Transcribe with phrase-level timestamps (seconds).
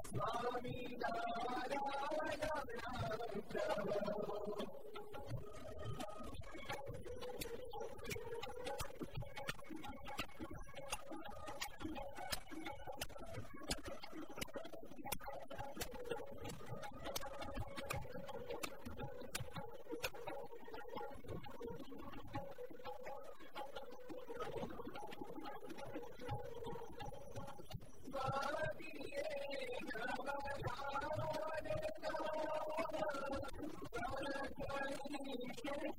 [0.00, 1.78] Swami Narayana
[3.52, 4.81] Prabhu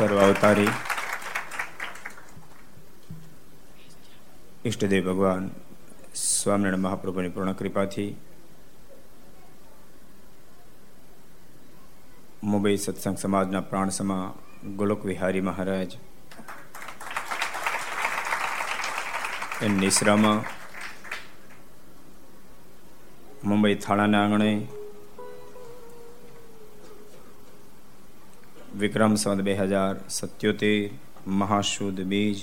[0.00, 0.70] સર્વ અવતારી
[4.64, 5.44] ઈષ્ટદેવ ભગવાન
[6.20, 8.06] સ્વામિનારાયણ મહાપ્રભુની પૂર્ણ કૃપાથી
[12.44, 14.24] મુંબઈ સત્સંગ સમાજના પ્રાણ સમા
[14.78, 16.00] ગોલક વિહારી મહારાજ
[19.62, 20.44] એ નિશ્રામાં
[23.44, 24.52] મુંબઈ થાણાના આંગણે
[28.80, 30.90] વિક્રમ સંવત બે હજાર સત્યોતેર
[31.34, 32.38] મહાશુદ્ધ બીજ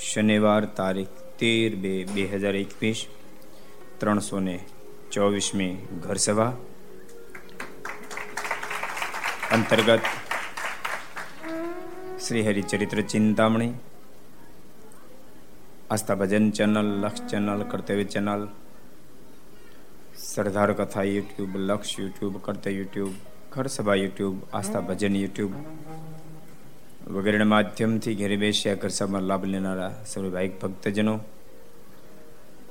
[0.00, 3.00] શનિવાર તારીખ તેર બે બે હજાર એકવીસ
[3.98, 4.56] ત્રણસો ને
[5.10, 6.52] ચોવીસમી ઘર સભા
[9.50, 10.04] અંતર્ગત
[12.20, 13.72] Shri Haricharitra Chintamani
[15.90, 18.42] Aastha Bhajan channel Laksh channel Kartavya channel
[20.24, 23.14] Sardar Katha YouTube Laksh YouTube કર્તવ્ય યુટ્યુબ
[23.52, 25.52] ઘર સભા યુટ્યુબ, આસ્થા ભજન યુટ્યુબ
[27.08, 31.20] વગેરેના માધ્યમથી ઘેરે બેસ્યા ઘર સભામાં લાભ લેનારા સર્વ ભાઈક ભક્તજનો.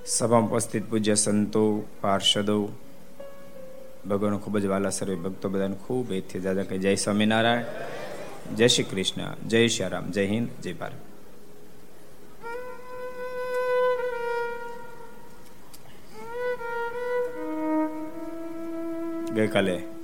[0.05, 2.69] સભામાં ઉપસ્થિત પૂજ્ય સંતો, પાર્ષદો
[4.09, 8.83] ભગવાન ખૂબ જ વાલા સર્વે ભક્તો બધાને ખૂબ એથી દાદા કહે, જય સ્વામિનારાયણ, જય શ્રી
[8.83, 11.03] કૃષ્ણ, જય શ્રી રામ, જય હિન્દ, જય ભારત.
[19.33, 19.96] ગઈકાલે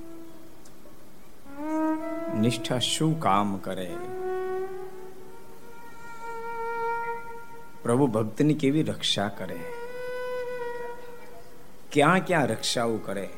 [2.39, 3.95] નિષ્ઠા શું કામ કરે?
[7.83, 9.59] પ્રભુ ભક્તની કેવી રક્ષા કરે?
[11.91, 13.29] ક્યાં ક્યાં રક્ષાઓ કરે?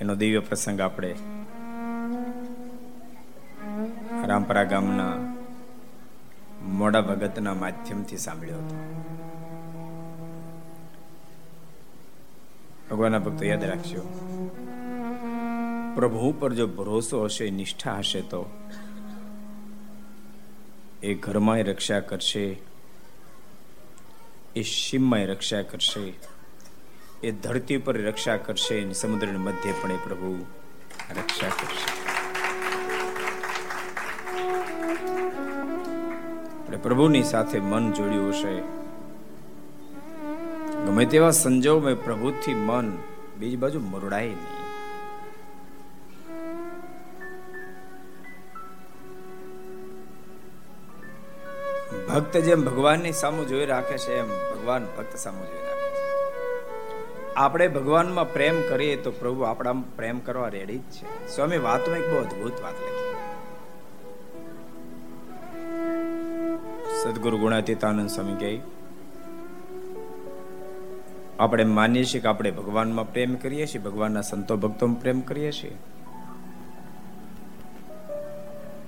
[0.00, 1.14] એનો દિવ્ય પ્રસંગ આપણે
[4.26, 5.16] રામપરા ગામના
[6.62, 9.04] મોડા ભગતના માધ્યમથી સાંભળ્યો હતો.
[12.90, 14.23] ભગવાનના ભક્તો યાદ રાખજો.
[15.94, 18.50] પ્રભુ પર જો ભરોસો હશે, નિષ્ઠા હશે, તો
[21.02, 22.60] એ ઘરમાં રક્ષા કરશે,
[24.56, 26.12] એ શિવમાં રક્ષા કરશે,
[27.22, 30.46] એ ધરતી પર રક્ષા કરશે અને સમુદ્રની મધ્ય પણ એ પ્રભુ
[31.10, 32.04] રક્ષા કરશે.
[36.82, 38.60] પ્રભુની સાથે મન જોડ્યું હશે.
[40.86, 42.98] ગમે તેવા સંજોગમાં પ્રભુથી મન
[43.38, 44.63] બીજી બાજુ મરડાય નહીં.
[52.14, 56.02] ભક્ત જેમ ભગવાનની સામું જોઈ રાખે છે, એમ ભગવાન ભક્ત સામું જોઈ રાખે છે.
[57.36, 61.34] આપણે ભગવાનમાં પ્રેમ કરીએ તો પ્રભુ આપણા પ્રેમ કરવા રેડી જ છે.
[61.36, 63.10] સ્વામી, વાતમાં એક બહુ અદભુત વાત લખી.
[67.02, 68.60] સદગુરુ ગુણાતીતાનંદ સ્વામી કહે,
[71.40, 75.74] આપણે માનીએ છીએ કે આપણે ભગવાનમાં પ્રેમ કરીએ છીએ, ભગવાનના સંતો ભક્તોમાં પ્રેમ કરીએ છીએ.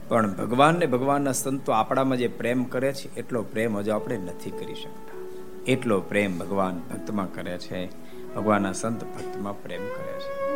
[0.09, 4.51] પણ ભગવાન ને ભગવાનના સંતો આપણામાં જે પ્રેમ કરે છે, એટલો પ્રેમ હજુ આપણે નથી
[4.51, 5.17] કરી શકતા.
[5.67, 7.87] એટલો પ્રેમ ભગવાન ભક્તમાં કરે છે,
[8.35, 10.47] ભગવાનના સંત ભક્તમાં પ્રેમ કરે છે.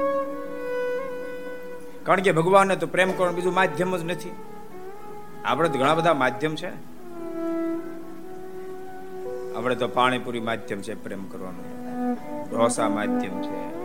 [2.04, 4.30] કારણ કે ભગવાનને તો પ્રેમ કરવાનું બીજું માધ્યમ જ નથી.
[5.45, 6.71] આપણે તો ઘણા બધા માધ્યમ છે.
[9.54, 11.64] આપણે તો પાણીપુરી માધ્યમ છે, પ્રેમ કરવાનું.
[12.50, 13.80] ઢોસા માધ્યમ છે.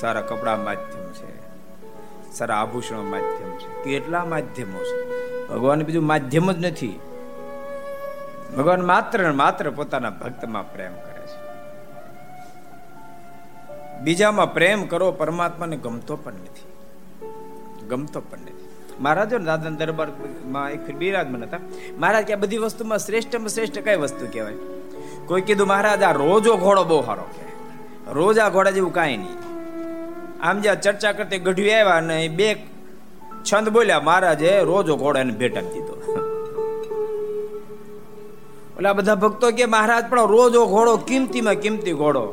[0.00, 1.46] સારા કપડા માધ્યમ છે.
[2.32, 3.84] સારા આભૂષણો માધ્યમ છે.
[3.84, 5.26] કેટલા માધ્યમો છે?
[5.48, 7.00] ભગવાન બીજું માધ્યમ જ નથી.
[8.56, 11.46] ભગવાન માત્ર માત્ર પોતાના ભક્તમાં પ્રેમ કરે છે.
[14.00, 16.72] બીજામાં પ્રેમ કરો પરમાત્માને ગમતો પણ નથી.
[17.88, 18.68] ગમતો પણ નથી.
[19.00, 21.58] મહારાજો દાદા દરબારમાં એક બિરાજમાન હતા.
[21.98, 24.54] મહારાજ કે બધી વસ્તુમાં શ્રેષ્ઠમાં શ્રેષ્ઠ કઈ વસ્તુ કહેવાય?
[25.26, 27.46] કોઈ કીધું, મહારાજ, આ રોજો ઘોડો બહુ સારો કે
[28.12, 29.45] રોજ આ ઘોડા જેવું કાંઈ નહીં.
[30.42, 32.66] આમ જ્યાં ચર્ચા કરતી ગઢવી આવ્યા ને બે
[33.44, 35.94] છંદ બોલ્યા, મહારાજે, રોજો ઘોડાને ભેટ આપી દીધો.
[38.78, 42.24] ઓલા બધા ભક્તો કે, મહારાજ, પણ રોજો ઘોડો કિંમતીમાં કિંમતી ઘોડો.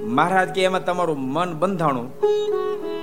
[0.00, 2.08] મહારાજ કે, એમાં તમારું મન બંધાણું.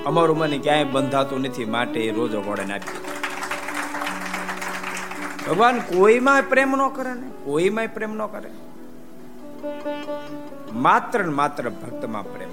[0.05, 3.09] અમારું મન ક્યાંય બંધાતું નથી, માટે રોજો ઘોડાને આપી
[5.49, 8.49] ભગવાન કોઈમાં પ્રેમ ન કરે ને કોઈમાં પ્રેમ ન કરે.
[10.73, 12.48] માત્ર ને માત્ર ભક્તમાં પ્રેમ.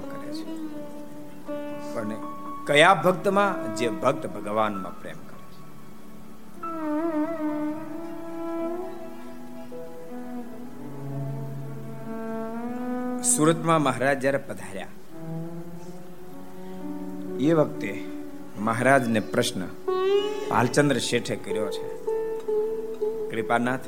[1.97, 2.19] પણ
[2.65, 5.61] કયા ભક્તમાં જે ભક્ત ભગવાનમાં પ્રેમ કરે છે.
[13.29, 14.93] સુરતમાં મહારાજ જ્યારે પધાર્યા,
[17.39, 17.91] એ વખતે
[18.59, 19.63] મહારાજને પ્રશ્ન
[20.49, 21.85] ભાલચંદ્ર શેઠે કર્યો છે,
[23.31, 23.87] કૃપાનાથ,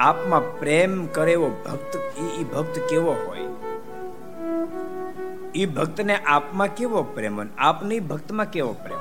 [0.00, 1.92] આપમાં પ્રેમ કરે એવો ભક્ત
[2.40, 3.48] એ ભક્ત કેવો હોય?
[5.54, 8.98] એ ભક્તને આપમાં કેવો પ્રેમ આપની ભક્તમાં કેવો પ્રેમ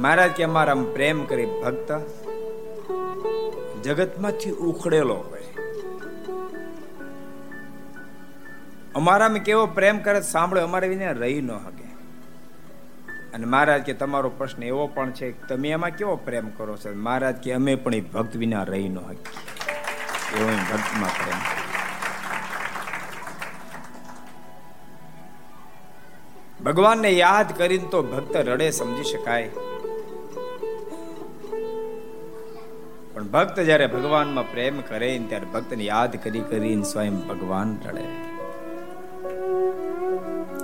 [0.00, 1.92] મહારાજ કે અમારા પ્રેમ કરી ભક્ત
[3.82, 5.40] જગતમાંથી ઉખડેલો હોય.
[8.94, 11.84] અમારામાં કેવો પ્રેમ કરે સાંભળો, અમારે વિના રહી ન હકે.
[13.34, 16.94] અને મહારાજ કે તમારો પ્રશ્ન એવો પણ છે કે તમે એમાં કેવો પ્રેમ કરો છો?
[16.94, 21.59] મહારાજ કે અમે પણ એ ભક્ત વિના રહી ન હકીએ એવો ભક્તમાં પ્રેમ
[26.70, 29.48] ભગવાનને યાદ કરીને તો ભક્ત રડે સમજી શકાય.
[33.14, 38.04] પણ ભક્ત જ્યારે ભગવાનમાં પ્રેમ કરે ત્યારે ભક્તને યાદ કરી કરીને સ્વયં ભગવાન રડે.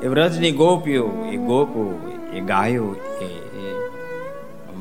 [0.02, 1.84] એ વ્રજની ગોપીઓ, એ ગોપો,
[2.32, 3.30] એ ગાયો, એ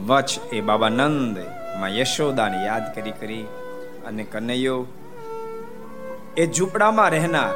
[0.05, 3.41] વચ, એ બાબા નંદમાં યશોદાને યાદ કરી કરી
[4.05, 4.85] અને કનૈયો,
[6.37, 7.55] એ ઝૂંપડામાં રહેનાર,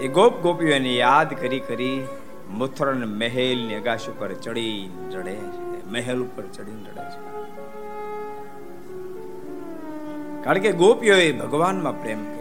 [0.00, 1.98] એ ગોપ ગોપીઓને યાદ કરી કરી
[2.50, 5.36] મથુરા મહેલની અગાશ ઉપર ચડી રડે
[5.86, 7.20] મહેલ ઉપર ચડીને રડે છે.
[10.42, 12.38] કારણ કે ગોપીઓએ ભગવાનમાં પ્રેમ કર્યો.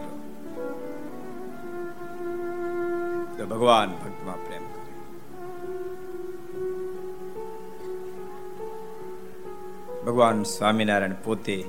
[3.38, 4.94] તો ભગવાન ભક્તમાં પ્રેમ કરે
[10.04, 11.66] ભગવાન સ્વામિનારાયણ પોતે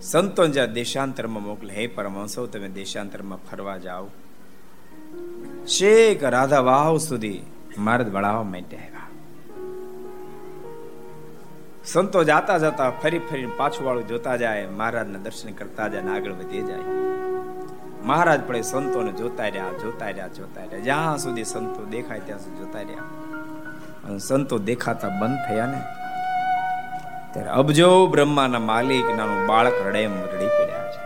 [0.00, 4.08] સંતો જ્યાં દેશાંતરમાં મોકલે, હે પરમહંસો, તમે દેશાંતરમાં ફરવા જાઓ.
[5.66, 7.42] શેક રાધા વાવ સુધી
[7.78, 8.92] માર્ગ વળાવવા માટે આવ્યા
[11.84, 16.62] સંતો જાતા જતા ફરી ફરી પાછું વાળું જોતા જાય, મહારાજના દર્શન કરતા જાય આગળ વધી
[16.62, 16.84] જાય.
[18.04, 20.78] મહારાજ પડે સંતોને જોતા રહ્યા જોતા રહ્યા જોતા રહ્યા.
[20.78, 23.02] જ્યાં સુધી સંતો દેખાય ત્યાં સુધી જોતા રહ્યા.
[24.04, 25.80] અને સંતો દેખાતા બંધ થયા ને,
[27.32, 31.05] ત્યારે અબજો બ્રહ્માના માલિક નાનું બાળક રડે રડી પડ્યા છે.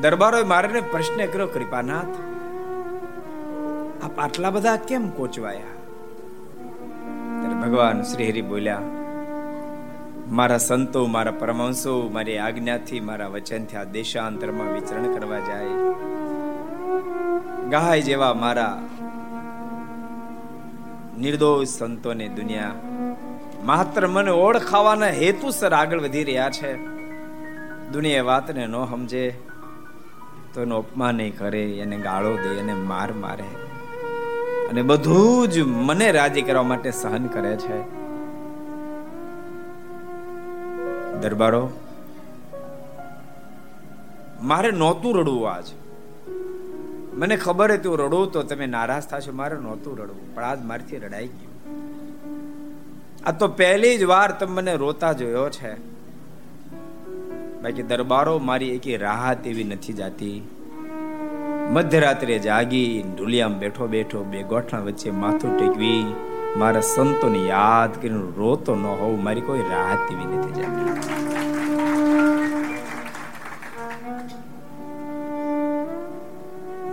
[0.00, 2.14] દરબારોએ મારે પ્રશ્ન કર્યો, કૃપાનાથ,
[4.04, 5.72] આપ આટલા બધા કેમ કોચવાયા?
[7.60, 8.80] ભગવાન શ્રી હરિ બોલ્યા,
[10.28, 15.72] મારા સંતો, મારા પરમહંસો, મારી આજ્ઞાથી, મારા વચનથી આ દેશાંતરમાં વિચરણ કરવા જાય.
[17.70, 18.82] ગાય જેવા મારા
[21.18, 22.72] નિર્દોષ સંતોને દુનિયા
[23.64, 26.76] માત્ર મને ઓળખાવાના હેતુસર આગળ વધી રહ્યા છે.
[27.88, 29.45] દુનિયા વાતને ન સમજે.
[30.56, 33.48] તો એનો અપમાન કરે, એને ગાળો દે, એને માર મારે.
[34.68, 37.80] અને બધું જ મને રાજી કરવા માટે સહન કરે છે.
[41.20, 41.70] દરબારો,
[44.42, 45.64] મારે નહોતું રડવું આજ.
[47.12, 50.96] મને ખબર હતી હું રડું તો તમે નારાજ થશો, મારે નહોતું રડવું, પણ આજ મારથી
[50.96, 51.54] રડાઈ ગયું.
[53.26, 55.95] આ તો પહેલી જ વાર તમે મને રોતા જોયો છે.
[57.62, 60.48] બાકી દરબારો મારી એકી રાહત એવી નથી જાતી.
[61.70, 66.14] મધ્યરાત્રે જાગી, ઢુલિયામાં બેઠો બેઠો, બે ગોઠણ વચ્ચે માથું ટેકવી,
[66.56, 70.86] મારા સંતોને યાદ કરીને રોતો ન હોવું મારી કોઈ રાહત એવી નથી જાતી.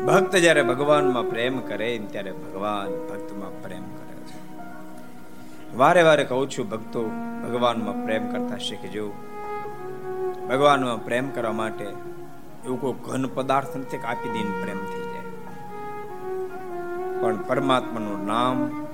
[0.05, 4.39] ભક્ત જ્યારે ભગવાનમાં પ્રેમ કરે, ત્યારે ભગવાન ભક્તમાં પ્રેમ કરે છે.
[5.77, 7.12] વારે વારે કહું છું, ભક્તો,
[7.43, 9.12] ભગવાનમાં પ્રેમ કરતા શીખજો.
[10.50, 11.83] ભગવાનમાં પ્રેમ કરવા માટે
[12.65, 15.23] એવું કોઈ ઘન પદાર્થ નથી કે આપી દઈને પ્રેમ થઈ જાય.
[17.21, 18.88] પણ પરમાત્માનું નામ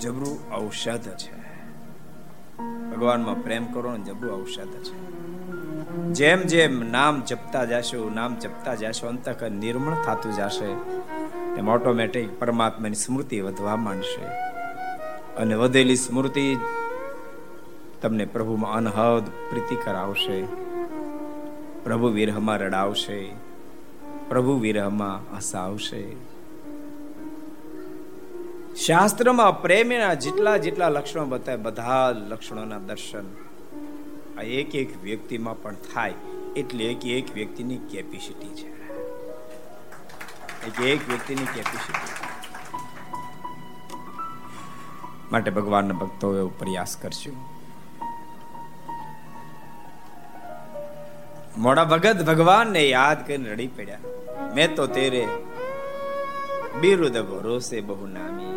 [0.00, 1.40] જબરું ઔષધ છે.
[2.90, 5.20] ભગવાનમાં પ્રેમ કરો ને જબરું ઔષધ છે.
[6.12, 10.66] જેમ જેમ નામ જપતા જશો, નામ જપતા જશો અંતક નિર્મળ થતું જશે
[11.58, 14.24] એમ ઓટોમેટિક પરમાત્માની સ્મૃતિ વધવા માંડશે.
[15.36, 16.56] અને વધેલી સ્મૃતિ
[18.02, 20.44] તમને પ્રભુમાં અનહદ પ્રીતિ કરાવશે
[21.84, 23.32] પ્રભુ વિરહમાં રડાવશે.
[24.28, 26.16] પ્રભુ વિરહમાં હસાવશે.
[28.74, 33.24] શાસ્ત્રમાં પ્રેમના જેટલા જેટલા લક્ષણો બતાવે બધા લક્ષણોના દર્શન
[34.38, 36.14] આ એક એક વ્યક્તિમાં પણ થાય.
[36.56, 38.68] એટલે એક એક વ્યક્તિની કેપેસિટી છે.
[40.66, 42.20] એક એક વ્યક્તિની કેપેસિટી
[45.32, 47.59] માટે ભગવાનના ભક્તો એવો પ્રયાસ કરશું.
[51.58, 54.02] મોડા ભગત ભગવાનને યાદ કરીને રડી પડ્યા.
[54.54, 55.22] મેં તો તેરે
[56.80, 58.56] બિરુદ ભરોસે બહુ નામી.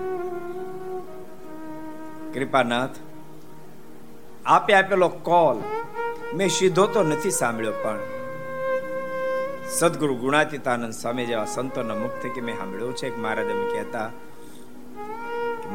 [2.33, 2.97] કૃપાનાથ,
[4.45, 5.57] આપે આપેલો કોલ
[6.35, 8.01] મેં સીધો તો નથી સાંભળ્યો, પણ
[9.77, 14.09] સદગુરુ ગુણાતીતાનંદ સ્વામી જેવા સંતોના મુખ કે મેં સાંભળ્યું છે કે મહારાજ એમ કહેતા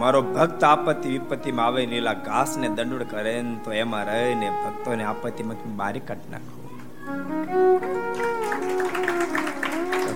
[0.01, 6.01] મારો ભક્ત આપત્તિ વિપત્તિમાં આવે નીલા ઘાસને દંડુડ કરે તો એમાં રહીને ભક્તોને આપત્તિમાંથી બારી
[6.01, 6.68] કાઢી નાખો.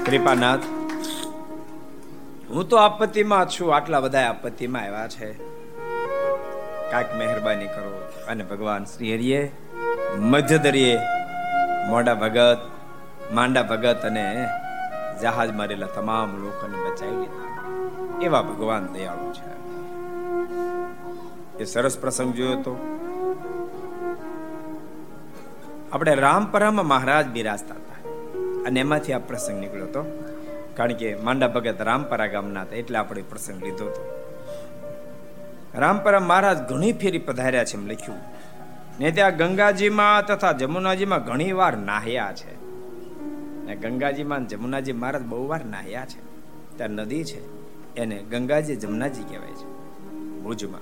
[0.06, 0.60] કૃપાનાથ,
[2.50, 5.32] હું તો આપત્તિમાં છું, આટલા બધા આપત્તિમાં આવ્યા છે.
[6.90, 9.52] કાંઈક મહેરબાની કરો અને ભગવાન શ્રી હરિએ
[10.18, 10.98] મધ્યદરીએ
[11.88, 12.58] મોડા ભગત,
[13.32, 14.46] માંડા ભગત અને
[15.22, 17.52] જહાજ મારેલા તમામ લોકોને બચાવી લીધા.
[18.22, 19.52] એવા ભગવાન દયાળુ છે.
[21.58, 23.01] એ સરસ પ્રસંગ જોયો તો
[25.92, 28.08] આપણે રામપરામાં મહારાજ બિરાજતા હતા.
[28.66, 30.32] અને એમાંથી આ પ્રસંગ નીકળ્યો હતો.
[30.76, 34.28] કારણ કે માંડા ભગત રામપરા ગામના હતા, એટલે આપણે પ્રસંગ લીધો હતો.
[35.74, 38.18] રામપરા મહારાજ ઘણી ફેરી પધાર્યા છે એમ લખ્યું.
[39.00, 42.64] ને ત્યાં ગંગાજીમાં તથા જમુનાજીમાં ઘણી વાર નાહ્યા છે.
[43.66, 46.20] ને ગંગાજીમાં જમુનાજી મહારાજ બહુ વાર નાહ્યા છે.
[46.76, 47.40] ત્યાં નદી છે.
[47.96, 49.66] એને ગંગાજી જમુનાજી કહેવાય છે.
[50.40, 50.80] ભુજમાં.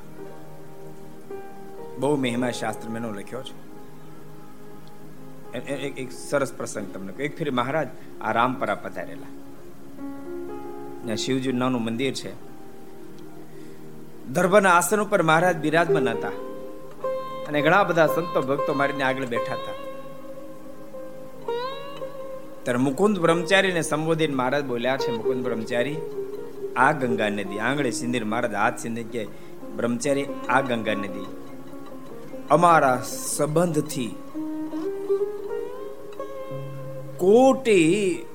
[2.00, 3.69] બહુ મહિમા શાસ્ત્ર મેનો લખ્યો છે.
[5.58, 7.88] એક સરસ પ્રસંગ તમને એક ફેરી મહારાજ
[8.20, 9.26] આ રામપરા પધારેલા.
[11.14, 12.32] શિવજી નાનું મંદિર છે.
[14.32, 16.28] દર્ભના આસન ઉપર મહારાજ બિરાજમાન હતા.
[17.48, 19.72] અને ઘણા બધા સંતો ભક્તો મારીને આગળ બેઠા હતા.
[22.62, 25.96] ત્યારે મુકુંદ બ્રહ્મચારીને સંબોધીને મહારાજ બોલ્યા છે, મુકુંદ બ્રહ્મચારી,
[26.76, 29.26] આ ગંગા નદી, આંગળે સિંદીર મહારાજ હાથ સિંદીર કે,
[29.76, 31.26] બ્રહ્મચારી, આ ગંગા નદી.
[32.50, 34.14] અમારા સંબંધથી
[37.20, 38.26] કોટી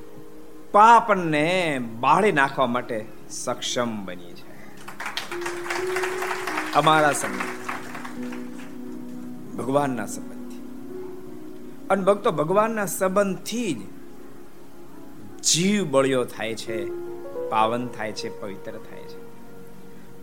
[0.72, 4.56] પાપને બાળી નાખવા માટે સક્ષમ બની છે.
[6.74, 7.56] અમારા સંબંધ.
[9.58, 10.62] ભગવાનના સંબંધથી
[11.90, 13.78] અને ભક્તો ભગવાનના સંબંધથી જ
[15.44, 16.86] જીવ બળ્યો થાય છે,
[17.50, 19.20] પાવન થાય છે, પવિત્ર થાય છે.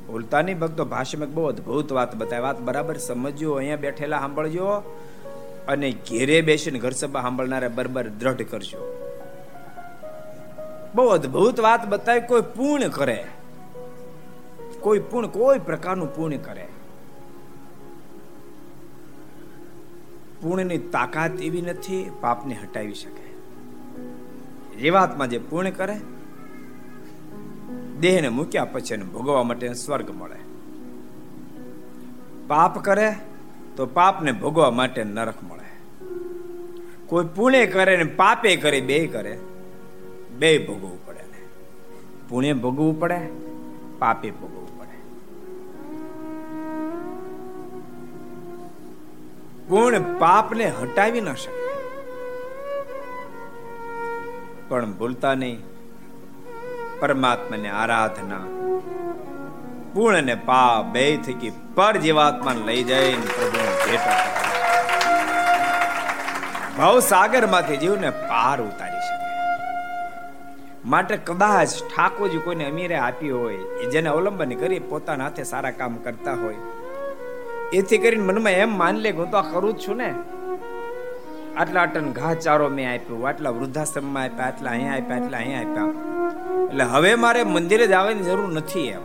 [0.06, 4.98] ભૂલતા નહીં ભક્તો ભાષ્યમાં બહુ અદભુત વાત બતાવી, વાત બરાબર સમજ્યો અહીંયા બેઠેલા સાંભળજો.
[5.68, 9.08] અને ઘેરે બેસીને ઘર સભા સાંભળનારા બરબર દ્રઢ કરજો.
[10.94, 13.26] બહુ અદભુત વાત બતાવી કોઈ પૂર્ણ કરે.
[14.80, 16.68] કોઈ પૂર્ણ, કોઈ પ્રકારનું પૂર્ણ કરે.
[20.42, 23.32] પૂર્ણની તાકાત એવી નથી, પાપને હટાવી શકે.
[24.80, 25.96] જીવાત્મા જે પૂર્ણ કરે,
[28.00, 30.36] દેહને મૂક્યા પછી ભોગવવા માટે સ્વર્ગ મળે.
[32.46, 33.14] પાપ કરે
[33.76, 35.62] તો પાપને ભોગવા માટે નરક મળે.
[37.06, 39.38] કોઈ પુણ્ય કરે ને પાપે કરે, બે કરે,
[40.38, 41.46] બે ભોગવવું પડે ને
[42.28, 43.28] પુણ્ય ભોગવવું પડે,
[43.98, 44.96] પાપે ભોગવવું પડે.
[49.68, 51.62] પૂર્ણ પાપને હટાવી ન શકે.
[54.68, 55.58] પણ ભૂલતા નહીં.
[57.00, 58.40] પરમાત્માને આરાધના.
[59.94, 63.61] પૂર્ણ ને પાપ, બે થકી પર જીવાત્મા લઈ જઈને પ્રભુ
[63.92, 64.06] ભેટ
[66.78, 69.26] ભાવ સાગરમાંથી જીવને પાર ઉતારી શકે.
[70.92, 76.34] માટે કદાચ ઠાકોરજી કોઈને અમીરે આપી હોય જેને અવલંબન કરી પોતાના હાથે સારા કામ કરતા
[76.34, 76.60] હોય.
[77.72, 80.10] એથી કરીને મનમાં એમ માન લે હું તો આ કરું જ છું ને.
[81.56, 85.90] આટલા ટન ઘા ચારો મેં આપ્યું, આટલા વૃદ્ધાશ્રમમાં આપ્યા, આટલા અહીંયા આપ્યા, આટલા અહીંયા આપ્યા.
[86.64, 89.04] એટલે હવે મારે મંદિરે જ આવવાની જરૂર નથી એમ.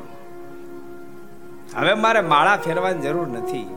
[1.76, 3.68] હવે મારે માળા ફેરવાની જરૂર નથી.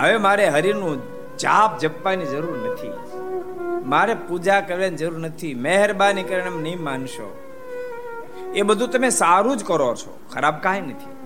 [0.00, 1.02] હવે મારે હરિનું
[1.38, 2.92] જાપ જપવાની જરૂર નથી.
[3.84, 5.54] મારે પૂજા કરવાની જરૂર નથી.
[5.54, 7.38] મહેરબાની કરીને એમ નહીં માનશો.
[8.54, 10.18] એ બધું તમે સારું જ કરો છો.
[10.32, 11.16] ખરાબ કાંઈ નથી.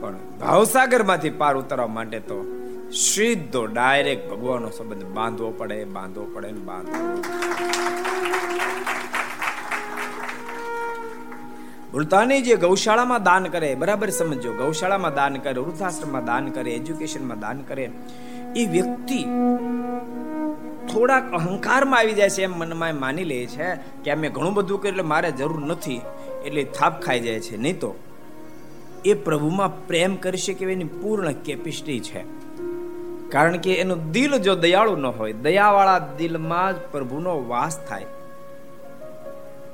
[0.00, 2.46] પણ ભાવસાગરમાંથી પાર ઉતરવા માટે તો
[2.92, 7.22] સીધો ડાયરેક્ટ ભગવાનનો સંબંધ બાંધવો પડે બાંધવો પડે ને બાંધવો
[11.92, 17.58] ભૂલતાની જે ગૌશાળામાં દાન કરે, બરાબર સમજો ગૌશાળામાં દાન કરે, વૃદ્ધાશ્રમમાં દાન કરે, એજ્યુકેશનમાં દાન
[17.60, 17.90] કરે,
[18.56, 19.18] એ વ્યક્તિ
[20.92, 23.74] થોડાક અહંકારમાં આવી જાય છે એમ મનમાં માની લે છે
[24.04, 26.00] કે અમે ઘણું બધું કર્યું, એટલે મારે જરૂર નથી,
[26.44, 27.56] એટલે થાપ ખાઈ જાય છે.
[27.56, 27.94] નહીં તો
[29.04, 32.22] એ પ્રભુમાં પ્રેમ કરી શકે એની પૂર્ણ કેપેસિટી છે.
[33.28, 38.04] કારણ કે એનું દિલ જો દયાળુ ન હોય, દયાવાળા દિલમાં જ પ્રભુનો વાસ થાય.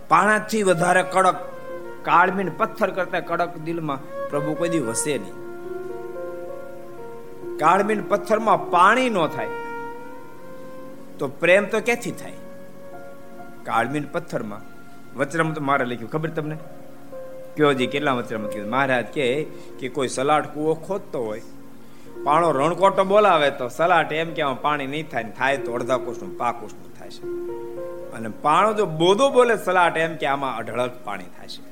[0.09, 1.37] પાણાથી વધારે કડક
[2.05, 5.37] કાળમીન પથ્થર કરતા કડક દિલમાં પ્રભુ કોઈ દી વસે નહીં.
[7.59, 9.51] કાળમીન પથ્થરમાં પાણી ન થાય,
[11.19, 12.37] તો પ્રેમ તો ક્યાંથી થાય?
[13.65, 14.63] કાળમીન પથ્થરમાં.
[15.19, 16.57] વચરામાં તો મારે લખ્યું, ખબર તમને?
[17.57, 18.71] કયો જી કેટલા વચરામાં કીધું?
[18.71, 19.27] મહારાજ કે
[19.79, 21.43] કે કોઈ સલાડ કૂવો ખોદતો હોય,
[22.25, 26.57] પાણો રણકોટો બોલાવે તો સલાટ એમ કે પાણી નહીં થાય થાય તો અડધા કોષનું પાક
[26.99, 27.25] થાય છે.
[28.13, 31.68] અને પાણો જો બોધો બોલે સલાટ એમ કે આમાં અઢળક પાણી થાય છે.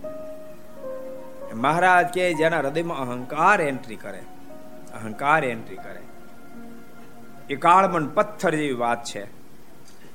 [1.56, 4.22] મહારાજ કે જેના હૃદયમાં અહંકાર એન્ટ્રી કરે,
[4.94, 6.00] અહંકાર એન્ટ્રી કરે.
[7.50, 9.26] એ કાળમન પથ્થર જેવી વાત છે.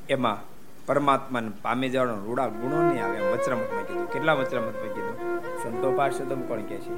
[0.10, 0.38] એમાં
[0.86, 4.12] પરમાત્માને પામી જવાનો રૂડા ગુણો નહીં આવે વચરામતમાં કીધું.
[4.12, 5.40] કેટલા વચરામતમાં કીધું?
[5.64, 6.94] સંતો પાસે તમે કોણ કહે છે?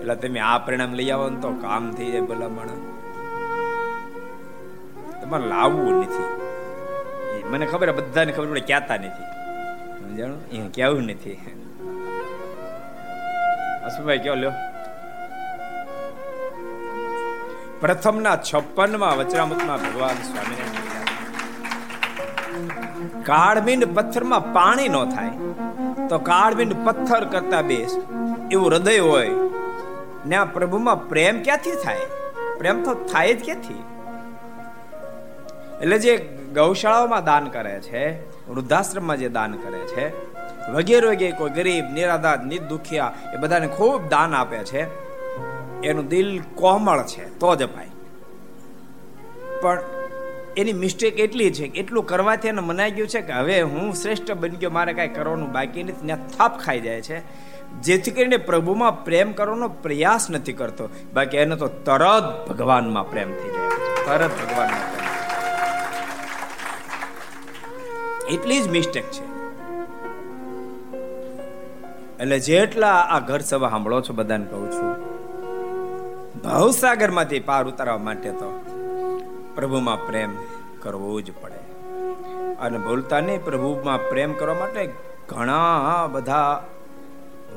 [0.00, 2.66] એટલે તમે આ પરિણામ લઈ આવો તો કામ થઈ જાય ભલામણ.
[5.22, 6.40] તમારે લાવવું નથી.
[7.48, 9.24] મને ખબર બધાને ખબર પડે, કહેતા નથી.
[10.00, 10.46] સમજાણું?
[10.46, 11.56] એ કેવું નથી.
[13.86, 14.54] અશુભાઈ કયો લ્યો?
[17.80, 20.88] પ્રથમના છપ્પનમાં વચરામૃતમાં ભગવાન સ્વામિનારાયણ.
[23.22, 25.34] કાળબિંડ પથ્થરમાં પાણી ન થાય,
[26.08, 27.92] તો કાળબિંડ પથ્થર કરતા બેસ.
[28.50, 29.32] એવું હૃદય હોય
[30.26, 32.06] ને આ પ્રભુમાં પ્રેમ ક્યાંથી થાય?
[32.58, 33.82] પ્રેમ તો થાય જ ક્યાંથી?
[35.82, 36.12] એટલે જે
[36.54, 38.02] ગૌશાળાઓમાં દાન કરે છે,
[38.48, 40.04] વૃદ્ધાશ્રમમાં જે દાન કરે છે
[40.72, 42.62] વગેરે વગેરે કોઈ ગરીબ, નિરાધાર નિત
[43.34, 45.10] એ બધાને ખૂબ દાન આપે છે.
[45.82, 47.86] એનું દિલ કોમળ છે, તો જ અપાય
[49.62, 49.80] પણ
[50.56, 54.32] એની મિસ્ટેક એટલી છે કે એટલું કરવાથી એને મનાઈ ગયું છે કે હવે હું શ્રેષ્ઠ
[54.32, 57.18] બની ગયો, મારે કાંઈ કરવાનું બાકી નથી, ત્યાં થાપ ખાઈ જાય છે.
[57.80, 60.88] જેથી કરીને પ્રભુમાં પ્રેમ કરવાનો પ્રયાસ નથી કરતો.
[61.14, 63.68] બાકી એને તો તરત ભગવાનમાં પ્રેમ થઈ જાય.
[64.06, 65.10] તરત ભગવાનમાં પ્રેમ.
[68.34, 69.29] એટલી જ મિસ્ટેક છે.
[72.20, 74.90] એટલે જેટલા આ ઘર સભા સાંભળો છો, બધાને કહું છું,
[76.42, 78.48] ભાવસાગરમાંથી પાર ઉતારવા માટે તો
[79.54, 80.32] પ્રભુમાં પ્રેમ
[80.82, 81.60] કરવો જ પડે.
[82.56, 84.82] અને ભૂલતા નહીં, પ્રભુમાં પ્રેમ કરવા માટે
[85.28, 86.66] ઘણા બધા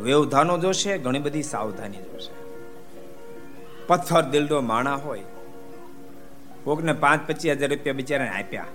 [0.01, 2.33] વ્યવધાનો જોશે, ઘણી બધી સાવધાની જોશે.
[3.87, 5.23] પથ્થર દિલનો માણા હોય,
[6.63, 8.65] કોકને પાંચ પચીસ હજાર રૂપિયા બિચારાને આપ્યા.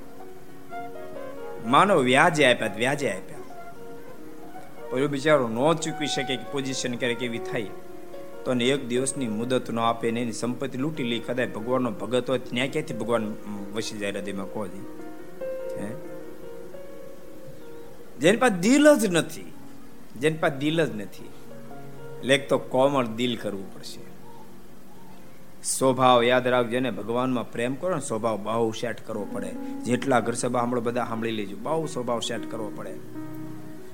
[1.67, 3.38] માનો વ્યાજે આપ્યા વ્યાજે આપ્યા.
[4.91, 7.67] પછી બિચારો ન ચૂકવી શકે કે પોઝિશન ક્યારેક એવી થાય,
[8.45, 12.39] તો એક દિવસની મુદત ન આપે ને એની સંપત્તિ લૂંટી લઈ કદાચ ભગવાનનો ભગત હોય
[12.39, 13.35] ત્યાં ક્યાંથી ભગવાન
[13.75, 14.47] વસી જાય હૃદયમાં?
[14.47, 15.91] કહો હે?
[18.21, 19.53] જેની પાસે દિલ જ નથી,
[20.21, 21.29] જેની પાસે દિલ જ નથી
[22.23, 24.01] લેખ તો કોમળ દિલ કરવું પડશે.
[25.65, 29.51] સ્વભાવ યાદ રાખજો ને, ભગવાનમાં પ્રેમ કરો ને, સ્વભાવ બહુ સેટ કરવો પડે.
[29.85, 31.57] જેટલા ઘર સભા સાંભળો, બધા સાંભળી લેજો.
[31.57, 32.95] બહુ સ્વભાવ સેટ કરવો પડે.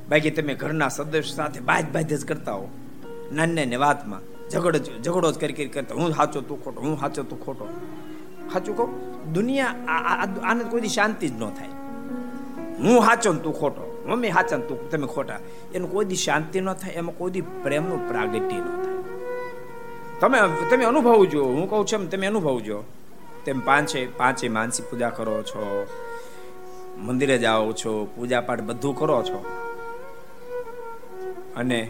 [0.08, 2.68] બાકી તમે ઘરના સદસ્ય સાથે બાજ બાજ જ કરતા હો.
[3.32, 6.10] નાની ને વાતમાં ઝઘડો ઝઘડો જ કરી કરી કરતા હું.
[6.12, 6.80] સાચો તું ખોટો?
[6.80, 7.68] હું સાચો તું ખોટો?
[8.52, 8.90] સાચું કહું?
[9.32, 9.66] દુનિયા
[10.42, 11.68] આને કોઈ શાંતિ જ ન થાય.
[12.78, 14.04] હું સાચો ને તું ખોટો?
[14.06, 15.38] મમ્મી સાચા તું તમે ખોટા.
[15.74, 18.94] એનું કોઈ દી શાંતિ ન થાય, એમાં કોઈ દી પ્રેમનું પ્રાગટ્ય ન થાય.
[20.20, 20.38] તમે
[20.70, 21.44] તમે અનુભવજો.
[21.44, 22.84] હું કહું છું એમ, તમે અનુભવજો.
[23.44, 25.86] તેમ પાંચે પાંચે માનસી પૂજા કરો છો.
[26.98, 29.63] મંદિરે જાઓ છો પૂજા પાઠ બધું કરો છો.
[31.56, 31.80] અને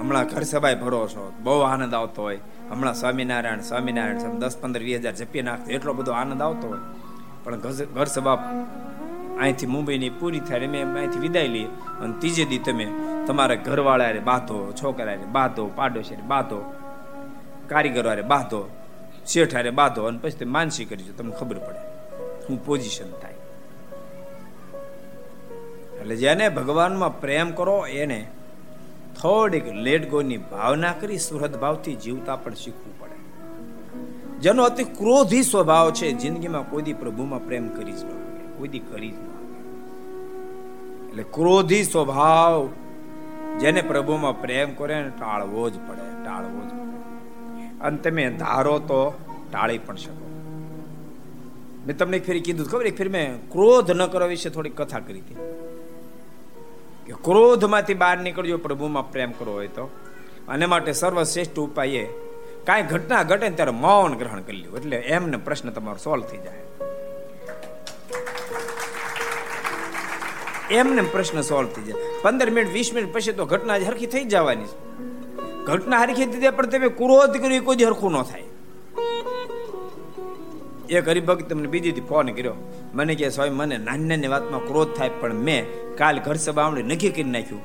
[0.00, 2.40] હમણાં ઘર સભાએ ભરો છો, બહુ આનંદ આવતો હોય.
[2.70, 6.82] હમણાં સ્વામિનારાયણ સ્વામિનારાયણ દસ પંદર વીસ હજાર જપી નાખતો એટલો બધો આનંદ આવતો હોય.
[7.44, 7.58] પણ
[7.96, 8.38] ઘર સભા
[9.40, 11.68] અહીંથી મુંબઈની પૂરી થાય મેં અહીંથી વિદાય લઈએ.
[12.00, 12.86] અને ત્રીજે દી તમે
[13.26, 16.58] તમારા ઘરવાળા બાંધો છોકરા બાંધો પાડોશી બાંધો
[17.70, 18.60] કારીગરો હારે બાંધો
[19.26, 21.82] શેઠ હારે બાંધો, અને પછી માનસી કરજો તમને ખબર પડે.
[22.48, 23.38] હું પોઝિશન થાય.
[26.00, 28.20] એટલે જેને ભગવાનમાં પ્રેમ કરો, એને
[29.22, 33.18] થોડીક લેટ ગોની ભાવના કરી સુહૃદ ભાવથી જીવતા પણ શીખવું પડે.
[34.40, 38.08] જેનો અતિ ક્રોધી સ્વભાવ છે, જિંદગીમાં કોઈ દી પ્રભુમાં પ્રેમ કરી જ ન
[38.58, 39.30] કોઈ દી કરી જ ન
[41.10, 42.68] એટલે ક્રોધી સ્વભાવ,
[43.60, 47.80] જેને પ્રભુમાં પ્રેમ કરે ને ટાળવો જ પડે, ટાળવો જ પડે.
[47.80, 49.14] અને તમે ધારો તો
[49.52, 50.26] ટાળી પણ શકો.
[51.86, 54.98] મેં તમને એક ફેરી કીધું, ખબર એક ફેરી મેં ક્રોધ ન કરવા વિશે થોડી કથા
[54.98, 55.59] કરી હતી.
[57.10, 59.90] કે ક્રોધમાંથી બહાર નીકળજો, પ્રભુમાં પ્રેમ કરવો હોય તો.
[60.48, 62.04] અને માટે સર્વશ્રેષ્ઠ ઉપાય એ,
[62.64, 64.76] કાંઈ ઘટના ઘટે ને ત્યારે મૌન ગ્રહણ કરી લ્યું.
[64.76, 66.60] એટલે એમને પ્રશ્ન તમારો સોલ્વ થઈ જાય.
[70.70, 72.02] એમને પ્રશ્ન સોલ્વ થઈ જાય.
[72.22, 74.78] પંદર મિનિટ, વીસ મિનિટ પછી તો ઘટના હરખી થઈ જવાની છે.
[75.64, 78.42] ઘટના હરખી થઈ જાય, પણ તમે ક્રોધ કર્યું કોઈ હરખું ન થાય.
[80.90, 82.54] એક હરિભક્ત તમને બીજી ફોન કર્યો.
[82.94, 87.08] મને કહે, સ્વામી, મને નાની નાની વાતમાં ક્રોધ થાય, પણ મેં કાલ ઘર સભામણી નક્કી
[87.08, 87.62] કરી નાખ્યું.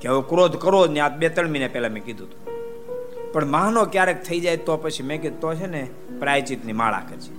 [0.00, 3.32] કે હવે ક્રોધ કરો ને આ બે ત્રણ મહિના પહેલા મેં કીધું હતું.
[3.32, 7.32] પણ માનો ક્યારેક થઈ જાય તો પછી મેં કીધું, તો છે ને પ્રાયચિતની માળા કરજે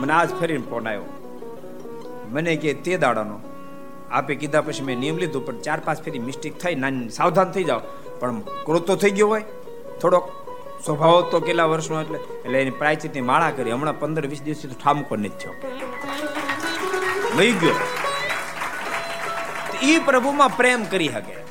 [0.00, 1.02] મને આજ ફરીને ફોન આવ્યો.
[2.30, 3.40] મને કે તે દાડાનો.
[4.10, 7.64] આપે કીધા પછી મેં નિયમ લીધું, પણ ચાર પાંચ ફેરી મિસ્ટેક થઈ નાની સાવધાન થઈ
[7.64, 7.80] જાઓ.
[8.20, 9.44] પણ ક્રોધ તો થઈ ગયો હોય,
[10.00, 10.41] થોડોક.
[10.86, 13.70] સ્વભાવ તો કેટલા વર્ષનો એટલે એટલે એની પ્રાયચિતની માળા કરી.
[13.70, 15.54] હમણાં પંદર વીસ દિવસથી તો ઠામકો નથી થયો.
[17.36, 17.74] વહી ગયો.
[19.82, 21.42] એ પ્રભુમાં પ્રેમ કરી શકે.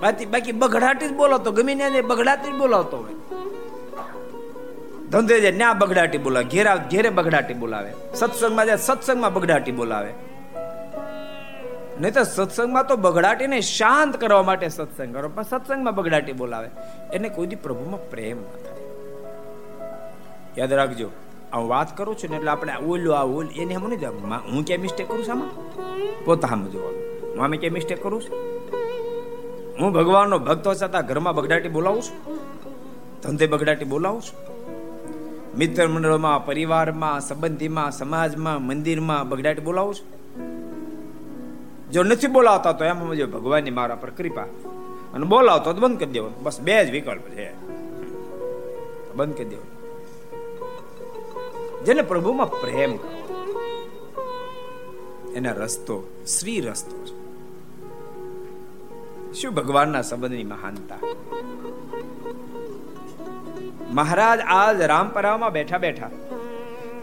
[0.00, 3.12] બાકી બાકી બગડાટી જ બોલાવતો, ગમે ત્યાં બગડાટી જ બોલાવતો હોય.
[5.10, 6.44] ધંધે જાય, ન્યા બગડાટી બોલાવે.
[6.44, 7.92] ઘેરા ઘેરે બગડાટી બોલાવે.
[8.14, 10.29] સત્સંગમાં જાય, સત્સંગમાં બગડાટી બોલાવે.
[12.00, 16.68] નહીં તો સત્સંગમાં તો બગડાટીને શાંત કરવા માટે સત્સંગ કરો, પણ સત્સંગમાં બગડાટી બોલાવે.
[17.12, 18.80] એને કોઈ દી પ્રભુમાં પ્રેમ ન થાય.
[20.58, 21.10] યાદ રાખજો
[21.54, 24.80] હું વાત કરું છું ને એટલે આપણે ઓલું, આ ઓલ, એને હમ નહીં હું ક્યાં
[24.80, 26.24] મિસ્ટેક કરું છું આમાં?
[26.24, 27.32] પોતા હમ જોવાનું.
[27.34, 28.38] હું આમે ક્યાં મિસ્ટેક કરું છું?
[29.80, 32.38] હું ભગવાનનો ભક્તો છતાં ઘરમાં બગડાટી બોલાવું છું.
[33.22, 34.60] ધંધે બગડાટી બોલાવું છું.
[35.58, 40.19] મિત્ર મંડળમાં પરિવારમાં, સંબંધીમાં, સમાજમાં, મંદિરમાં બગડાટી બોલાવું છું.
[41.92, 44.42] જો નથી બોલાવતા તો એમ સમજો ભગવાનની મારા પર કૃપા.
[45.14, 47.52] અને બોલાવતો તો બંધ કરી દેવો બસ બે જ વિકલ્પ છે.
[49.14, 49.62] બંધ કરી દેવો
[51.84, 52.98] જેને પ્રભુમાં પ્રેમ
[55.34, 57.20] એના રસ્તો, શ્રી રસ્તો છે.
[59.32, 60.96] શું ભગવાનના સંબંધની મહાનતા?
[63.92, 66.10] મહારાજ આજ રામપરામાં બેઠા બેઠા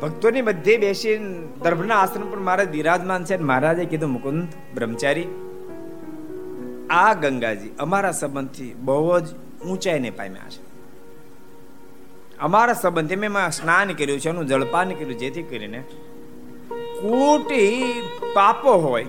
[0.01, 1.17] ભક્તોની મધ્ય બેસી
[1.63, 5.27] દર્ભના આશ્રમ પર મહારાજ વિરાજમાન છે મહારાજે કીધું, મુકુંદ, બ્રહ્મચારી,
[6.89, 9.27] આ ગંગાજી અમારા સંબંધથી બહુ જ
[9.67, 10.61] ઊંચાઈને પામ્યા છે.
[12.39, 15.79] અમારા સંબંધે મેં સ્નાન કર્યું છે, એનું જળપાન કર્યું, જેથી કરીને
[17.01, 19.05] કોટી પાપો હોય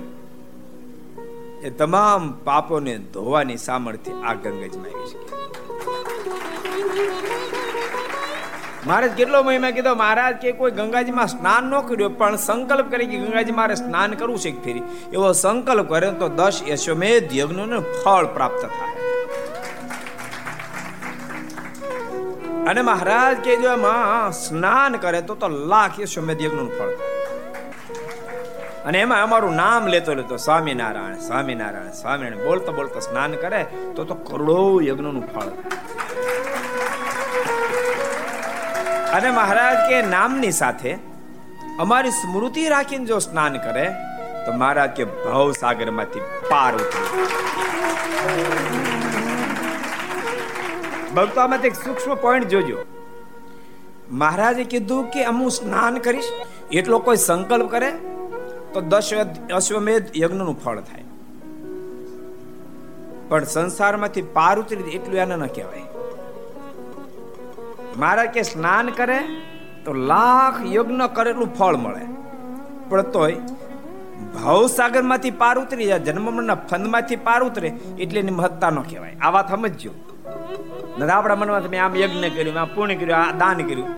[1.63, 5.27] એ તમામ પાપોને ધોવાની સામર્થ્ય આ ગંગાજમાં આવી શકે.
[8.89, 13.19] મહારાજ કેટલો મહિમા કીધો, મહારાજ, કે કોઈ ગંગાજીમાં સ્નાન ન કર્યું, પણ સંકલ્પ કરી કે
[13.19, 14.83] ગંગાજી મારે સ્નાન કરવું છે ફેરી.
[15.13, 18.99] એવો સંકલ્પ કરે તો દસ યશોમેધ યજ્ઞ ફળ પ્રાપ્ત થાય.
[22.69, 26.91] અને મહારાજ કે જો એમાં સ્નાન કરે તો તો લાખ યશોમેધ યજ્ઞનું ફળ
[28.85, 34.15] અને એમાં અમારું નામ લેતો લેતો સ્વામિનારાયણ સ્વામિનારાયણ સ્વામિનારાયણ બોલતો બોલતો સ્નાન કરે તો તો
[34.15, 35.51] કરોડો યજ્ઞનું ફળ
[39.15, 40.91] અને મહારાજ કે નામની સાથે
[41.81, 43.87] અમારી સ્મૃતિ રાખીને જો સ્નાન કરે,
[44.47, 47.25] તો મહારાજ કે ભવ સાગરમાંથી પાર ઉતરી.
[51.17, 52.79] ભક્તો આમાં એક સૂક્ષ્મ પોઈન્ટ જોજો.
[54.11, 56.31] મહારાજે કીધું કે હું સ્નાન કરીશ,
[56.73, 57.91] એટલો કોઈ સંકલ્પ કરે,
[58.73, 59.13] તો દશ
[59.55, 61.07] અશ્વમેધ યજ્ઞનું ફળ થાય.
[63.29, 65.88] પણ સંસારમાંથી પાર ઉતરી એટલું એને ન કહેવાય.
[67.99, 69.21] મહારાજ કે સ્નાન કરે,
[69.85, 72.05] તો લાખ યજ્ઞ કરેલું ફળ મળે.
[72.89, 73.37] પણ તોય
[74.35, 79.17] ભાવસાગરમાંથી પાર ઉતરી જાય જન્મના ફંદમાંથી પાર ઉતરે, એટલે એની મહત્તા ન કહેવાય.
[79.23, 79.93] આ વાત સમજજો.
[81.09, 83.89] આપણા મનમાં મેં આમ યજ્ઞ કર્યું, આમ પૂર્ણ કર્યું, આ દાન કર્યું.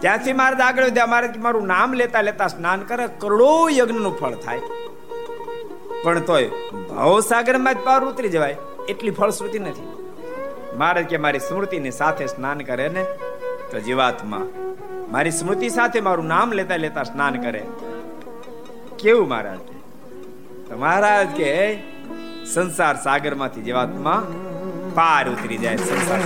[0.00, 4.60] ત્યાંથી મારે આગળ વધ્યા, મારે મારું નામ લેતા લેતા સ્નાન કરે, કરોડો યજ્ઞનું ફળ થાય.
[6.02, 6.50] પણ તોય
[6.90, 8.56] ભાવસાગરમાં જ પાર ઉતરી જવાય,
[8.88, 9.86] એટલી ફળશ્રુતિ નથી.
[10.76, 13.04] મારે કે મારી સ્મૃતિની સાથે સ્નાન કરે ને,
[13.70, 14.46] તો જીવાત્મા,
[15.10, 17.64] મારી સ્મૃતિ સાથે મારું નામ લેતા લેતા સ્નાન કરે.
[18.98, 19.58] કેવું મહારાજ?
[20.68, 21.78] તો મહારાજ કે,
[22.54, 24.26] સંસાર સાગરમાંથી જીવાત્મા
[24.94, 26.20] પાર ઉતરી જાય સંસાર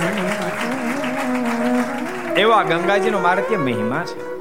[2.37, 4.33] એવા ગંગાજીનો મારે કે મહિમા છે.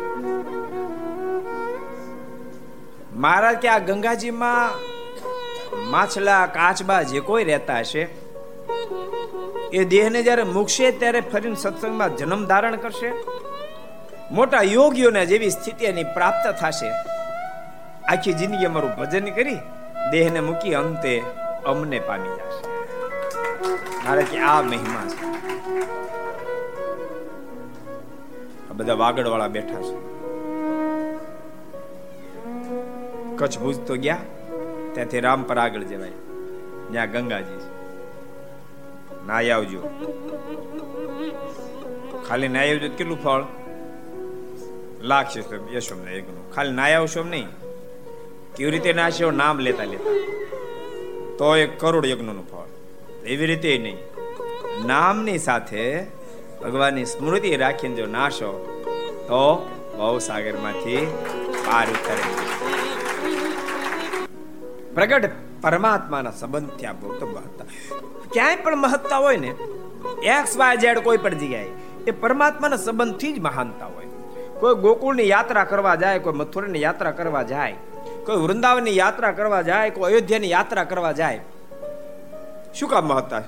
[3.17, 4.71] મહારાજ કે આ ગંગાજીમાં
[5.91, 8.22] માછલા, કાચબા જે કોઈ રહેતા હશે
[9.73, 13.13] એ દેહને જ્યારે મૂકશે ત્યારે ફરીને સત્સંગમાં જન્મ ધારણ કરશે.
[14.31, 16.91] મોટા યોગીઓને જેવી સ્થિતિ એની પ્રાપ્ત થશે.
[18.09, 19.59] આખી જિંદગી અમારું ભજન કરી
[20.11, 21.23] દેહને મૂકી અંતે
[21.67, 22.65] અમને પામી જશે.
[24.09, 25.25] મારે કે આ મહિમા છે.
[28.71, 29.97] આ બધા વાગડ વાળા બેઠા છે.
[33.37, 34.19] કચ્છ ભુજ તો ગયા,
[34.93, 36.11] ત્યાંથી રામ પર આગળ જવાય.
[36.91, 37.72] જ્યાં ગંગાજી છે.
[39.27, 39.91] નાય આવજો.
[42.29, 43.43] ખાલી નાય આવજો કેટલું ફળ?
[45.01, 45.41] લાગશે
[45.75, 46.53] યશોમ એકનું.
[46.53, 47.49] ખાલી નાય આવશો નહીં.
[48.57, 50.11] કેવી રીતે નાશ્યો નામ લેતા લેતા.
[51.39, 52.65] તો એક કરોડ યજ્ઞનું ફળ.
[53.27, 53.99] એવી રીતે નહીં.
[54.87, 56.03] નામની સાથે
[56.63, 58.51] ભગવાનની સ્મૃતિ રાખીને જો નાશો,
[59.29, 61.07] તો બહુ સાગરમાંથી
[61.67, 62.53] પાર ઉતરે.
[64.95, 65.31] પ્રગટ
[65.63, 67.65] પરમાત્માના સંબંધ થયા ભક્તો મહત્તા
[68.33, 69.51] ક્યાંય પણ મહત્તા હોય ને
[70.25, 71.71] એક્સ વાય ઝેડ કોઈ પણ જગ્યાએ,
[72.07, 74.07] એ પરમાત્માના સંબંધથી જ મહાનતા હોય.
[74.61, 77.73] કોઈ ગોકુળની યાત્રા કરવા જાય, કોઈ મથુરાની યાત્રા કરવા જાય,
[78.27, 81.41] કોઈ વૃંદાવનની યાત્રા કરવા જાય, કોઈ અયોધ્યાની યાત્રા કરવા જાય,
[82.75, 83.43] શું કામ મહત્તા?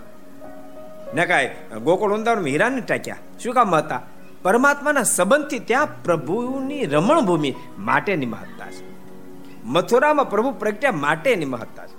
[1.14, 1.50] ને કાંઈ,
[1.84, 3.16] ગોકુળ વૃંદાવન હીરાને ટાંક્યા.
[3.42, 4.00] શું કામ મહત્તા?
[4.42, 8.84] પરમાત્માના સંબંધથી ત્યાં પ્રભુની રમણભૂમિ માટેની મહત્તા છે.
[9.64, 11.93] મથુરામાં પ્રભુ પ્રગટ્યા માટેની મહત્તા છે.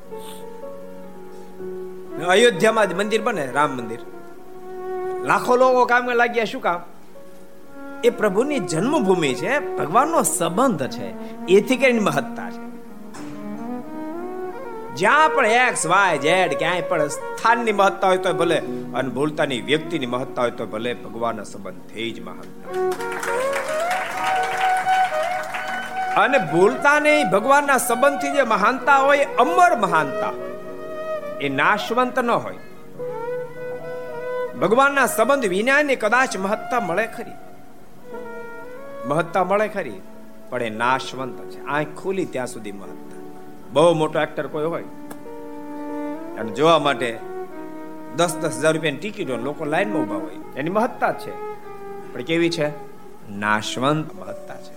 [2.23, 3.99] અયોધ્યામાં મંદિર બને, રામ મંદિર.
[5.23, 6.81] લાખો લોકો કામ લાગ્યા, શું કામ?
[8.03, 11.07] એ પ્રભુની જન્મભૂમિ છે, ભગવાનનો સંબંધ છે,
[11.45, 12.65] એથી કરીને મહત્તા છે.
[14.95, 18.57] જ્યાં પણ એક્સ વાય ઝેડ ક્યાંય પણ સ્થાનની મહત્તા હોય તો ભલે,
[18.93, 22.81] અને ભૂલતાની વ્યક્તિની મહત્તા હોય તો ભલે, ભગવાનના સંબંધથી જ મહત્તા.
[26.21, 30.54] અને ભૂલતા નહીં, ભગવાનના સંબંધથી જે મહાનતા હોય, અમર મહાનતા
[31.41, 32.57] એ નાશવંત ન હોય.
[34.61, 37.31] ભગવાનના સંબંધ વિનાની કદાચ મહત્તા મળે ખરી.
[39.07, 40.01] મહત્તા મળે ખરી,
[40.49, 41.65] પણ એ નાશવંત છે.
[41.65, 43.17] આંખ ખુલી ત્યાં સુધી મહત્તા.
[43.73, 44.83] બહુ મોટો એક્ટર કોઈ હોય.
[46.39, 47.19] અને જોવા માટે
[48.15, 50.35] દસ દસ હજાર રૂપિયાની ટિકિટ લોકો લાઈનમાં ઊભા હોય.
[50.55, 51.31] એની મહત્તા છે.
[52.13, 52.67] પણ કેવી છે?
[53.31, 54.75] નાશવંત મહત્તા છે.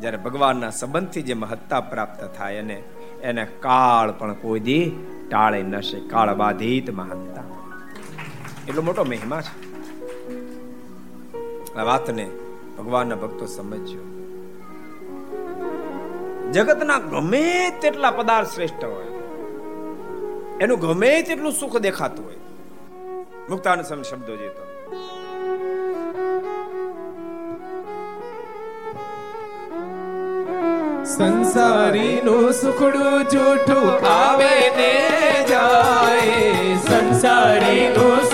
[0.00, 2.82] જ્યારે ભગવાનના સંબંધથી જે મહત્તા પ્રાપ્ત થાય અને
[3.22, 4.92] એને કાળ પણ કોઈ દી
[5.30, 7.46] ટાળે નશે, કાળ બાધિત મહાનતા
[8.68, 9.54] એટલો મોટો મહિમા છે.
[11.78, 12.26] આ વાતને
[12.78, 14.06] ભગવાનના ભક્તો સમજ્યો
[16.54, 17.44] જગતના ગમે
[17.82, 19.10] તેટલા પદાર્થ શ્રેષ્ઠ હોય,
[20.62, 22.40] એનું ગમે તેટલું સુખ દેખાતું હોય
[23.50, 24.48] મુક્તાન સમ શબ્દો જે
[31.08, 34.92] સંસારીનું સુખડું જૂઠું આવે ને
[35.50, 36.76] જાય.
[36.86, 38.27] સંસારીનું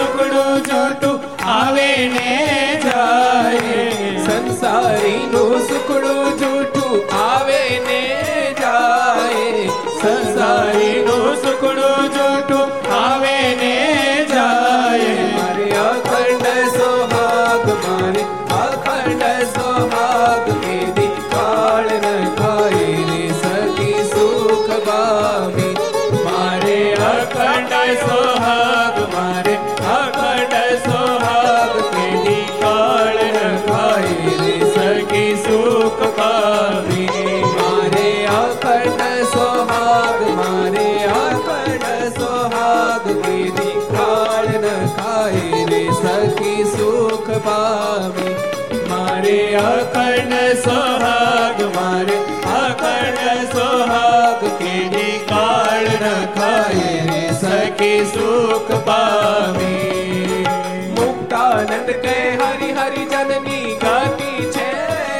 [62.84, 64.72] હરિ હરિ જનની ગાતી છે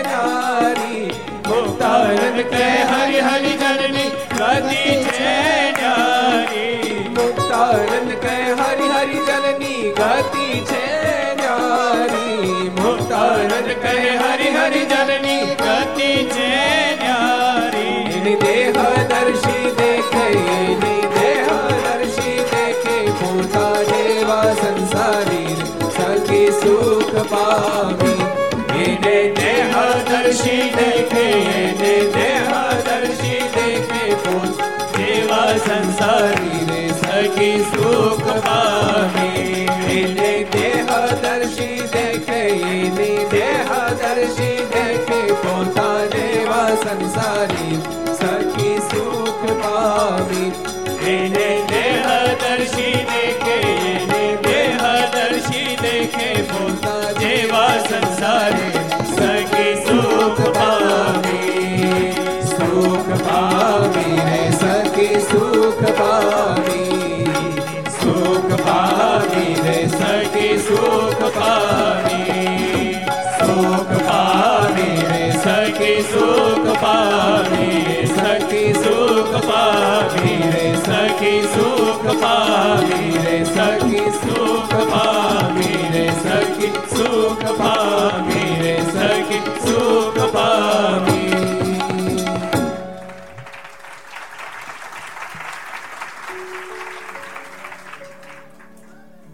[0.02, 1.10] નારી.
[1.48, 5.34] મુક્તાનંદ કે હરિ હરિ જનની ગાતી છે
[5.70, 7.08] નારી.
[7.08, 10.86] મુક્તાનંદ કે હરિ હરિ જનની ગાતી છે
[11.34, 12.70] નારી.
[12.70, 16.48] મુક્તાનંદ કે હરિ હરિ જનની ગતિ છે
[16.96, 18.36] નારી.
[18.42, 18.72] દેહ
[19.08, 20.32] દર્શી દેખે
[21.14, 21.46] દેહ
[21.84, 23.73] દર્શી દેખે સંસારી
[26.50, 28.20] સખી પામી.
[28.84, 29.74] એને દેહ
[30.10, 31.26] દર્શી દેખે,
[31.62, 32.50] એને દેહ
[32.84, 34.48] દર્શી દેખે કોણ?
[34.96, 39.68] દેવા સંસારી રે સખી સુખ પામી.
[39.90, 40.86] એને દેહ
[41.22, 42.40] દર્શી દેખે,
[42.78, 47.93] એને દેહ દર્શી દેખે પોતા દેવા સંસારી
[87.04, 91.34] સુખ પામી રે સખી સુખ પામી.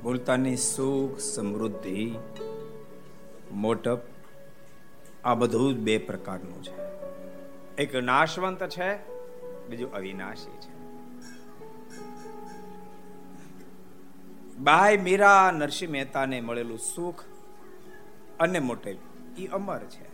[0.02, 2.14] મુલતાની સુખ સમૃદ્ધિ,
[3.52, 4.00] મોટપ,
[5.24, 6.76] આ બધું બે પ્રકારનું છે.
[7.82, 8.90] એક નાશવંત છે,
[9.68, 10.72] બીજું અવિનાશી છે.
[14.58, 17.24] બાય મીરા નરસિંહ મહેતાને મળેલું સુખ
[18.40, 18.96] અને મોટેલ.
[19.38, 20.08] એ અમર છે.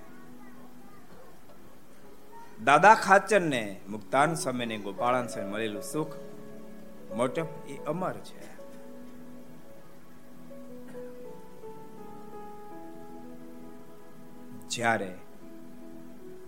[2.64, 6.16] દાદા ખાચર ને મુક્તાન સમયને ગોપાળન સમય મળેલું સુખ
[7.16, 8.56] મોટપ એ અમર છે.
[14.68, 15.14] જ્યારે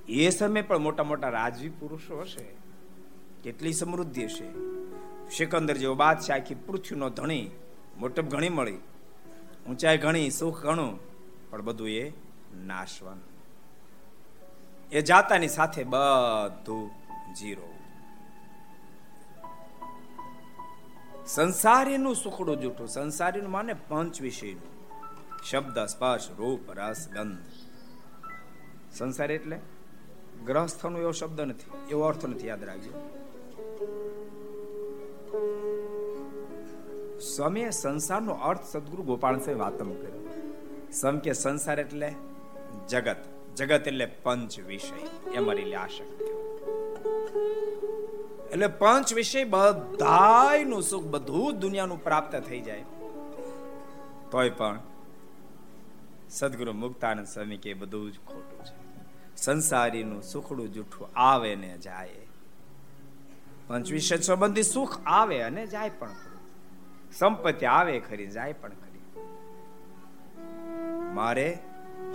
[0.09, 2.45] એ સમય પણ મોટા મોટા રાજવી પુરુષો હશે,
[3.43, 4.49] કેટલી સમૃદ્ધિ હશે.
[5.37, 7.51] સિકંદર જેવો બાદશાહ આખી પૃથ્વીનો ધણી
[7.99, 8.79] મોટપ ઘણી મળી.
[9.69, 11.08] ઊંચાઈ ઘણી, સુખ ઘણું.
[11.51, 12.13] પણ બધું એ
[12.55, 13.21] નાશવન
[14.93, 16.91] એ જાતાની સાથે બધું
[17.35, 17.69] જીરો.
[21.27, 24.71] સંસારીનું સુખડું જૂઠું, સંસારીનું માને પંચ વિષયનું.
[25.51, 27.39] શબ્દ, સ્પર્શ, રૂપ, રસ, ગંધ.
[28.93, 29.59] સંસાર એટલે
[30.47, 32.93] ગ્રહસ્થનો એવો શબ્દ નથી, એવો અર્થ નથી, યાદ રાખજો.
[37.37, 40.18] સ્વામીએ સંસારનો અર્થ સદગુરુ ગોપાલ સાહેબ વાતમ કર્યો.
[40.93, 42.15] સમ કે સંસાર એટલે
[42.89, 43.17] જગત.
[43.57, 45.31] જગત એટલે પંચ વિષય.
[45.31, 46.23] એ મારી આશક
[48.53, 52.85] એટલે પંચ વિષય બધાયનું સુખ બધું દુનિયાનું પ્રાપ્ત થઈ જાય.
[54.31, 54.79] તોય પણ
[56.31, 59.37] સદગુરુ મુક્તાનંદ સ્વામી કે બધું જ ખોટું છે.
[59.37, 62.09] સંસારીનું સુખડું જૂઠું આવે ને જાય.
[63.67, 66.11] પંચ વિષય સંબંધી સુખ આવે અને જાય પણ
[67.13, 68.88] સંપત્તિ આવે ખરી, જાય પણ ખરી.
[71.15, 71.59] મારે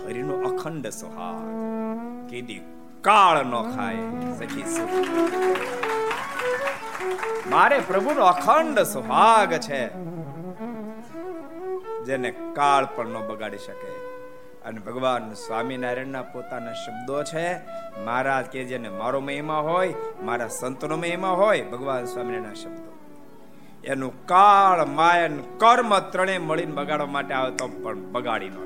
[0.06, 2.62] હરિનો અખંડ સુહાગ કીધી
[3.00, 3.96] કાળ નો ખાય,
[4.38, 4.94] સખી સુખ
[7.46, 9.82] મારે પ્રભુનો અખંડ સુહાગ છે,
[12.04, 13.92] જેને કાળ પણ ન બગાડી શકે.
[14.64, 17.46] અને ભગવાન સ્વામિનારાયણના પોતાના શબ્દો છે,
[18.04, 22.93] મહારાજ કે જેને મારો મહિમા હોય, મારા સંતનો મહિમા હોય, ભગવાન સ્વામિનારાયણના શબ્દો.
[23.86, 28.58] એનું કાળ માયન કર્મ ત્રણે મળીને બગાડવા માટે આવે તો પણ બગાડી ન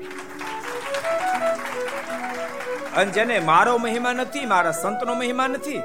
[2.95, 5.81] અને જેને મારો મહિમા નથી, મારા સંતનો મહિમા નથી,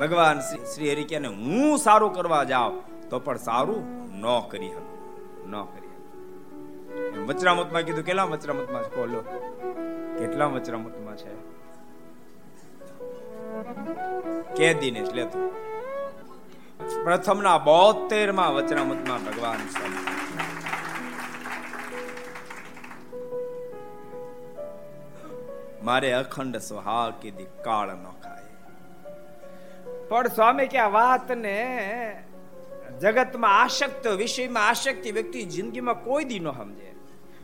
[0.00, 3.82] ભગવાન શ્રી હરિ કે હું સારું કરવા જાઉં, તો પણ સારું
[4.20, 5.86] ન કરી શકું, ન કરી
[7.26, 8.96] વચરામતમાં કીધું, કેટલા વચરામતમાં છે?
[8.96, 9.20] બોલો.
[10.18, 11.56] કેટલા વચરામતમાં છે?
[14.56, 15.65] કે જ લેતો.
[16.80, 19.62] પ્રથમના બોતેરમાં વચરામતમાં ભગવાન
[25.82, 28.42] મારે અખંડ સુહાગ કીધી, કાળ ન ખાય.
[30.08, 31.56] પણ સ્વામી કે આ વાત ને
[33.00, 36.90] જગતમાં આશક્ત, વિષયમાં આશક્તિ વ્યક્તિ જિંદગીમાં કોઈ દી ન સમજે.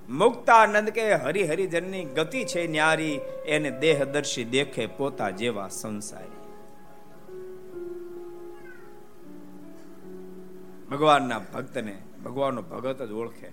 [0.09, 6.41] મુક્તાનંદ કે હરિહરિજનની ગતિ છે ન્યારી, એને દેહદર્શી દેખે પોતા જેવા સંસારી.
[10.93, 13.49] ભગવાનના ભક્તને, ભગવાનનો ભગત જ ઓળખે.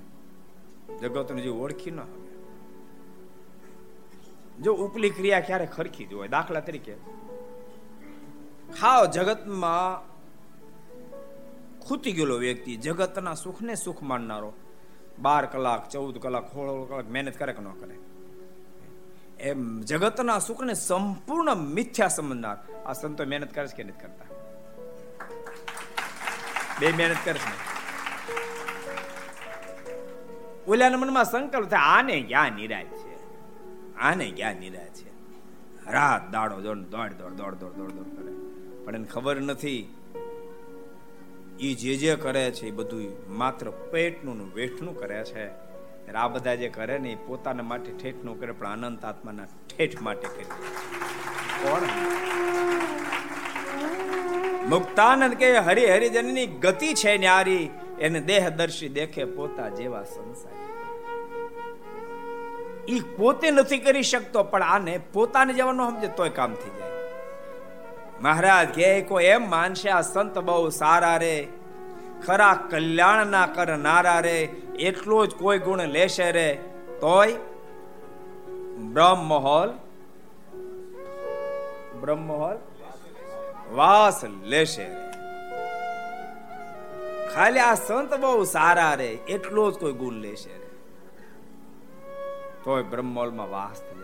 [1.01, 1.99] જગતને જે ઓળખી ન
[4.61, 6.95] જો ઉપલી ક્રિયા ક્યારે ખરખી જ હોય, દાખલા તરીકે,
[8.79, 9.91] ખાવ જગતમાં
[11.79, 14.51] ખૂતી ગયેલો વ્યક્તિ જગતના સુખને સુખ માનનારો,
[15.19, 17.95] બાર કલાક, ચૌદ કલાક, સોળ કલાક મહેનત કરે કે ન કરે.
[19.39, 24.38] એમ જગતના સુખને સંપૂર્ણ મિથ્યા સમજનાર આ સંતો મહેનત કરે છે કે નથી કરતા?
[26.79, 27.53] બે મહેનત કરશે.
[30.67, 33.13] ઓલાના મનમાં સંકલ્પ થાય, આને ક્યાં નિરાય છે?
[33.97, 35.09] આને ક્યાં નિરાય છે?
[35.91, 38.31] રાત દાડો દોડ દોડ દોડ દોડ દોડ દોડ દોડ કરે.
[38.83, 39.81] પણ એને ખબર નથી
[41.59, 45.45] એ જે જે કરે છે એ બધું માત્ર પેટનું વેઠનું કરે છે.
[46.13, 50.27] આ બધા જે કરે ને એ પોતાના માટે ઠેઠનું કરે, પણ અનંત આત્માના ઠેઠ માટે
[50.27, 50.45] કરે
[51.61, 51.83] કોણ?
[54.69, 60.51] મુક્તાનંદ કે હરિ હરિજનની ગતિ છે ન્યારી, એને દેહદર્શી દેખે પોતા જેવા સંસાર.
[62.89, 66.91] ઈ પોતે નથી કરી શકતો, પણ આને પોતાને જવાનો સમજે, તોય કામ થઈ જાય.
[68.21, 71.47] મહારાજ કે કોઈ એમ માનશે, આ સંત બહુ સારા રે.
[72.25, 74.39] ખરા કલ્યાણ ના કરનારા રે.
[74.79, 76.59] એટલો જ કોઈ ગુણ લેશે રે.
[77.01, 77.33] તોય
[78.77, 79.69] બ્રહ્મ મહોલ
[82.01, 82.57] બ્રહ્મ મહોલ
[83.71, 84.87] વાસ લેશે.
[87.35, 90.57] ખાલી આ સંત બહુ સારા રે, એટલો જ કોઈ ગુણ લેશે
[92.63, 93.99] તોય બ્રહ્મોલમાં વાસ થઈ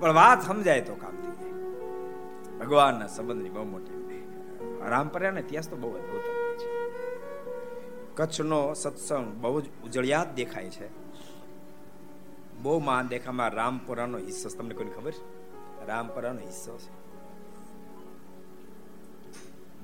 [0.00, 1.52] પણ વાત સમજાય તો કામ થઈ જાય.
[2.58, 3.98] ભગવાનના સંબંધની બહુ મોટી
[4.88, 6.20] રામપર્યાને ઇતિહાસ તો બહુ અદભુત
[6.58, 6.68] છે.
[8.14, 11.07] કચ્છનો સત્સંગ બહુ જ ઉજળિયાત દેખાય છે.
[12.62, 14.48] બહુ મહાન દેખામાં રામપુરાનો હિસ્સો.
[14.48, 15.10] તમને કોઈ ખબર?
[15.10, 15.38] છે
[15.86, 16.98] રામપુરાનો હિસ્સો છે.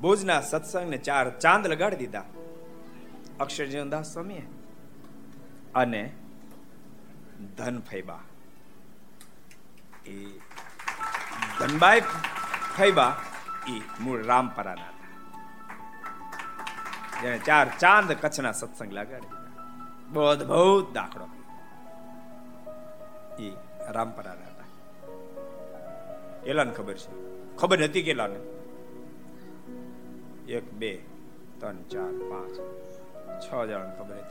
[0.01, 2.25] ભુજના સત્સંગને ચાર ચાંદ લગાડી દીધા.
[3.41, 4.43] અક્ષરજીવનદાસ સ્વામી
[5.75, 6.13] અને
[7.57, 8.21] ધન ફૈબા.
[10.07, 10.27] એ
[11.59, 12.01] ધનબાઈ
[12.79, 13.17] ફૈબા
[13.69, 14.95] એ મૂળ રામપરાના હતા.
[17.23, 19.65] જેને ચાર ચાંદ કચ્છના સત્સંગ લગાડી દીધા.
[20.09, 21.29] બહુ અદભુત દાખલો.
[23.39, 23.53] એ
[23.91, 24.65] રામપરાના હતા
[26.47, 27.13] એલાને ખબર છે?
[27.57, 28.39] ખબર નથી કેલાને
[30.53, 31.03] એક, બે,
[31.61, 32.57] ત્રણ, ચાર, પાંચ,
[33.45, 34.25] છ જણાને ખબર હતી.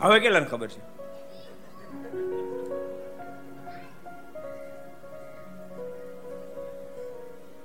[0.00, 0.98] હવે કેટલાને ખબર છે?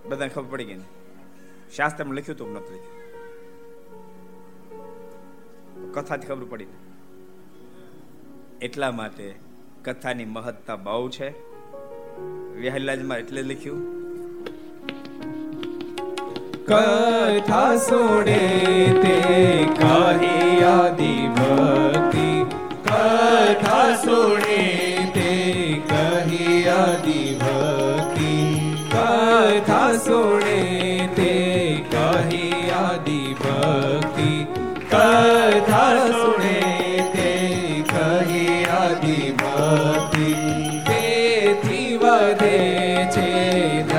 [0.10, 0.82] બધાને ખબર પડી ગઈ
[1.76, 3.04] શાસ્ત્રમાં લખ્યું તું નથી લખ્યું?
[5.94, 6.68] કથાથી ખબર પડી
[8.62, 9.36] એટલા માટે
[9.86, 11.30] કથાની મહત્તા બહુ છે.
[12.56, 14.04] વિહલાજમાં એટલે લખ્યું.
[16.66, 18.40] કથા સોડે
[19.02, 19.18] તે
[19.80, 22.46] કહી આદિ ભક્તિ
[22.84, 24.62] કથા સોડે
[25.16, 25.30] તે
[25.90, 28.60] કહી આદિ ભક્તિ
[28.92, 30.83] કથા સુણે
[41.54, 43.93] તેથી વધે છે.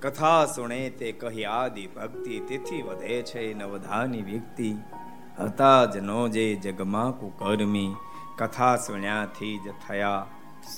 [0.00, 4.74] કથા સુણે તે કહી આદિ ભક્તિ તેથી વધે છે નવધાની વ્યક્તિ
[5.38, 7.94] હતા જ નો જે જગમાં કુકર્મી
[8.38, 10.26] કથા સુણ્યાથી જ થયા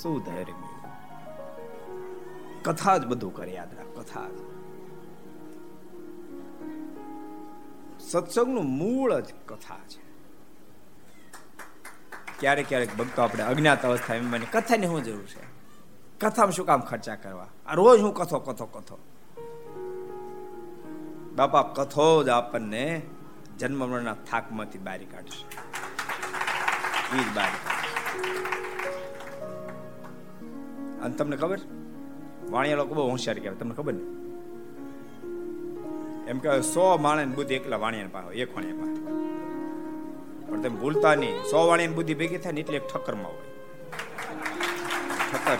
[0.01, 0.75] સુધર્મી.
[2.63, 4.39] કથા જ બધું કરે યાદ રાખ કથા જ.
[8.01, 10.00] સત્સંગનું મૂળ જ કથા છે.
[12.41, 15.43] ક્યારેક ક્યારેક ભક્તો આપણે અજ્ઞાત અવસ્થા એમ મને કથાની શું જરૂર છે?
[16.19, 17.47] કથામાં શું કામ ખર્ચા કરવા?
[17.65, 18.99] આ રોજ હું કથો કથો કથો.
[21.35, 23.01] બાપા, કથો જ આપણને
[23.59, 25.45] જન્મ મરણના થાકમાંથી બારી કાઢશે.
[27.17, 27.81] એ જ બારી
[31.01, 31.59] અને તમને ખબર?
[32.49, 33.57] વાણિયા લોકો બહુ હોશિયાર કહેવાય.
[33.57, 34.01] તમને ખબર ને?
[36.29, 39.20] એમ કહેવાય, સો માણસ બુદ્ધિ એકલા વાણિયા પાસે એક વાણિયા પાસે
[40.51, 41.43] પણ તમે ભૂલતા નહીં.
[41.43, 43.41] સો વાણિયાની બુદ્ધિ ભેગી થાય ને એટલે એક ઠક્કરમાં હોય.
[45.31, 45.57] ઠક્કર.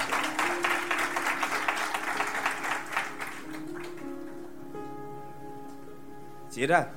[6.54, 6.94] જીરા.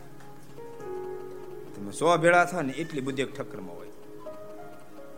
[1.76, 3.88] તમે સો ભેળા થા ને એટલી બુદ્ધિ એક ઠક્કરમાં હોય.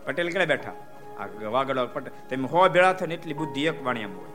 [0.04, 0.72] પટેલ કેટલા બેઠા?
[1.18, 2.12] આ વાગડ પટેલ.
[2.28, 4.28] તમે હો ભેળા થા ને એટલી બુદ્ધિ એક વાણિયામાં હોય.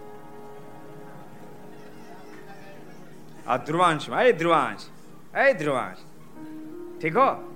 [3.47, 4.87] આ ધ્રુવાંશ એ ધ્રુવાંશ.
[5.37, 5.97] એ ધ્રુવાંશ.
[7.01, 7.50] ઠીક હો?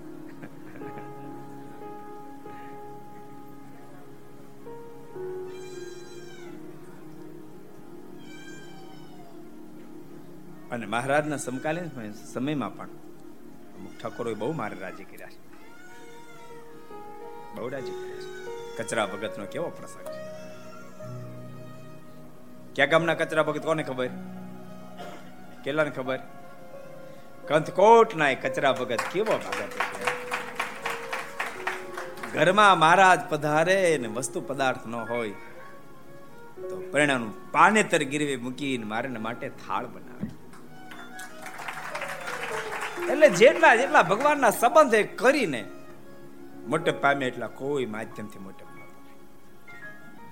[10.75, 15.39] અને મહારાજના સમકાલીન સમયમાં પણ અમુક ઠાકોરોએ બહુ મારે રાજી કર્યા છે.
[17.55, 18.83] બહુ રાજી કર્યા છે.
[18.83, 20.23] કચરા ભગતનો કેવો પ્રસંગ છે?
[22.75, 24.09] ક્યાં ગામના કચરા ભગત કોને ખબર?
[25.63, 26.19] કેટલાને ખબર?
[27.47, 29.73] કંથકોટ ના કચરા ભગત કેવો ભગત
[32.33, 35.29] ઘરમાં મહારાજ પધારે ને વસ્તુ પદાર્થ ન હોય
[36.69, 40.44] તો પરિણામનું પાનેતર ગીરવે મૂકીને મારે માટે થાળ બનાવે.
[43.11, 45.65] એટલે જેટલા જેટલા ભગવાનના સંબંધ કરીને
[46.67, 48.65] મોટે પામે એટલા કોઈ માધ્યમથી મોટે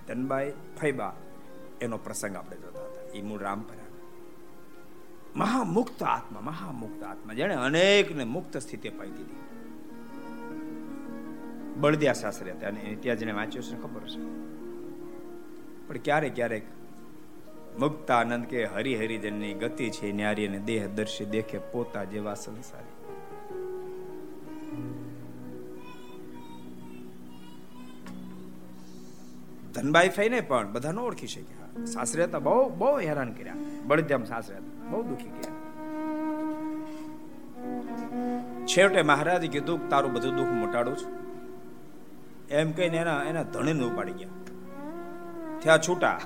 [0.08, 1.14] ધનબાઈ ફૈબા,
[1.82, 3.18] એનો પ્રસંગ આપણે જોતા હતા.
[3.18, 3.78] એ મૂળ રામપરા.
[5.36, 7.34] મહામુક્ત આત્મા મહામુક્ત આત્મા.
[7.34, 9.36] જેને અનેકને મુક્ત સ્થિતિ પાઈ દીધી.
[11.78, 12.68] બળદિયા સાસરે હતા.
[12.68, 14.44] અને ત્યાં જેને વાંચ્યું છે, ખબર છે
[15.88, 16.64] પણ ક્યારેક ક્યારેક
[17.80, 22.94] મુક્તાનંદ કે હરિહરિજનની ગતિ છે ન્યારી અને દેહ દર્શી દેખે પોતા જેવા સંસારી.
[29.74, 31.86] ધનબાઈ ફઈને પણ બધાને ઓળખી શક્યા.
[31.86, 33.56] સાસરે હતા બહુ બહુ હેરાન કર્યા.
[33.86, 35.62] બળદ્યામ સાસરે હતા બહુ દુખી ગયા
[38.66, 41.12] છેવટે મહારાજે કીધું તારું બધું દુઃખ મોટાડું છું.
[42.50, 44.34] એમ કહીને એના એના ધણીને ઉપાડી ગયા.
[45.62, 46.20] થયા છૂટા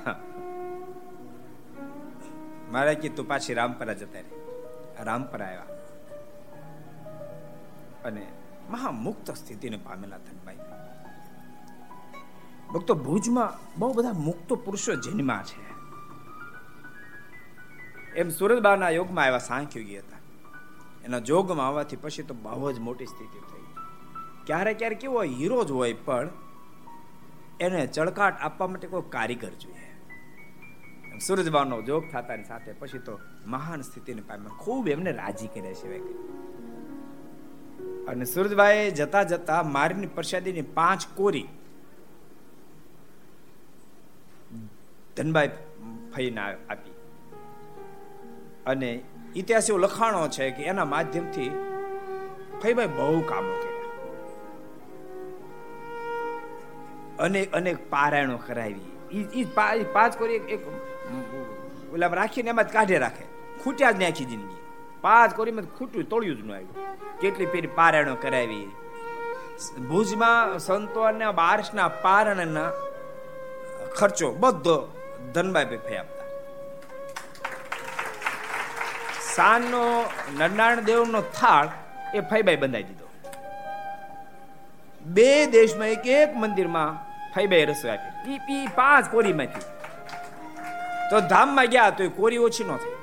[2.72, 5.66] મારે કીધું પાછી રામપરા જતા રે રામપરા આવ્યા.
[8.06, 8.28] અને
[8.70, 10.58] મહામુક્ત સ્થિતિને પામેલા ધનભાઈ.
[12.74, 15.68] ભક્તો, ભુજમાં બહુ બધા મુક્ત પુરુષો જન્મા છે.
[18.16, 20.18] એમ સુરતબાના યોગમાં આવ્યા સાંખ્યોગી હતા.
[21.06, 23.64] એના જોગમાં આવવાથી પછી તો બહુ જ મોટી સ્થિતિ થઈ.
[24.46, 26.30] ક્યારે ક્યારે કેવો હીરો જ હોય, પણ
[27.60, 29.87] એને ચળકાટ આપવા માટે કોઈ કારીગર જોઈએ.
[31.20, 36.00] સૂરજબાનો જોગ થતાની સાથે પછી તો મહાન સ્થિતિને પામે ખૂબ એમને રાજી કર્યા સિવાય
[38.08, 41.48] અને સૂરજબાઈ જતા જતા મારીની પ્રસાદીની પાંચ કોરી
[45.18, 45.50] ધનબાઈ
[46.16, 46.94] ફઈને આપી.
[48.66, 49.02] અને
[49.36, 51.50] ઇતિહાસ એવું લખાણો છે કે એના માધ્યમથી
[52.64, 53.78] ફઈભાઈ બહુ કામો કર્યા.
[57.20, 59.20] અનેક અનેક પારાયણો કરાવી.
[59.36, 59.44] ઈ
[59.94, 60.64] પાંચ કોરી એક
[61.98, 63.26] ઓલા રાખીને એમાં જ કાઢે રાખે.
[63.64, 64.58] ખૂટ્યા જ નાખી જિંદગી.
[65.02, 67.20] પાંચ કોરીમાં ખૂટ્યું તોડ્યું જ ન આવ્યું.
[67.20, 68.72] કેટલી પેરી પારાયણો કરાવી.
[69.90, 72.72] ભુજમાં સંતો અને બારસના પારણના
[73.96, 74.94] ખર્ચો બધો
[75.34, 76.26] ધનબાઈ ફઈ આપતા.
[79.22, 81.70] સાનનો નરનારાયણ દેવનો થાળ
[82.14, 83.08] એ ફઈબાઈ બંધાઈ દીધો.
[85.02, 88.38] બે દેશમાં એક એક મંદિરમાં ફઈબાઈ રસોઈ આપી.
[88.38, 89.77] પી પાંચ કોરીમાંથી.
[91.12, 92.96] તો ધામમાં ગયા તો એ કોરી ઓછી ન થઈ.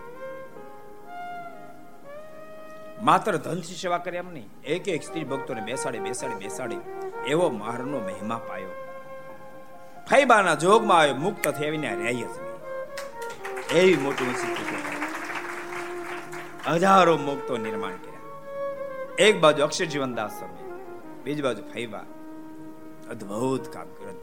[3.03, 6.83] માત્ર ધનથી સેવા કરે એમ નહીં, એક એક સ્ત્રી ભક્તોને બેસાડી બેસાડી બેસાડી
[7.27, 8.75] એવો મહારનો મહિમા પાયો.
[10.11, 12.35] ફૈબાના જોગમાં આવ્યો મુક્ત થઈ આવીને રહી જ
[13.73, 14.53] એવી મોટી ઊંચી
[16.67, 18.25] હજારો મુક્તો નિર્માણ કર્યા.
[19.19, 20.67] એક બાજુ અક્ષર જીવનદાસ સ્વામી,
[21.25, 22.07] બીજી બાજુ ફૈબા.
[23.11, 24.19] અદ્ભુત કામ કર્યું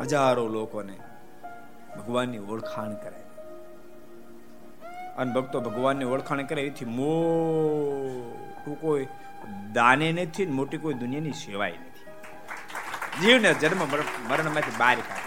[0.00, 0.96] હજારો લોકોને
[1.96, 3.22] ભગવાનની ઓળખાણ કરે.
[5.16, 9.06] અને ભક્તો ભગવાનની ઓળખાણ કરે એથી મોટું કોઈ
[9.72, 12.04] દાને નથી મોટી કોઈ દુનિયાની સેવાય નથી.
[13.22, 13.80] જીવને જન્મ
[14.28, 15.26] મરણમાંથી બહાર કાઢે.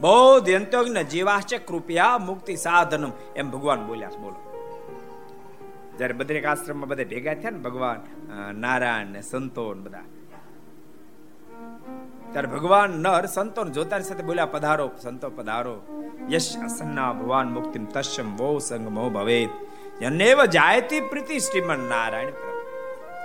[0.00, 4.40] બહુ અંત્યોગ્ન જીવાશ્ચ કૃપયા મુક્તિ સાધનમ એમ ભગવાન બોલ્યા છે, બોલો.
[5.96, 8.00] જ્યારે બદ્રિક આશ્રમમાં બધા ભેગા થયા ને ભગવાન
[8.56, 10.04] નારાયણ ને સંતો બધા
[12.32, 15.76] ત્યારે ભગવાન નર સંતો જોતાની સાથે બોલ્યા, પધારો, સંતો, પધારો.
[16.30, 19.52] યશ અસન્ના ભગવાન મુક્તિમ તસ્યમ વો સંગ મો ભવેત.
[20.00, 22.36] જનેવ જાયતી પ્રીતિ શ્રીમન નારાયણ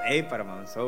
[0.07, 0.85] હે પરમાંસો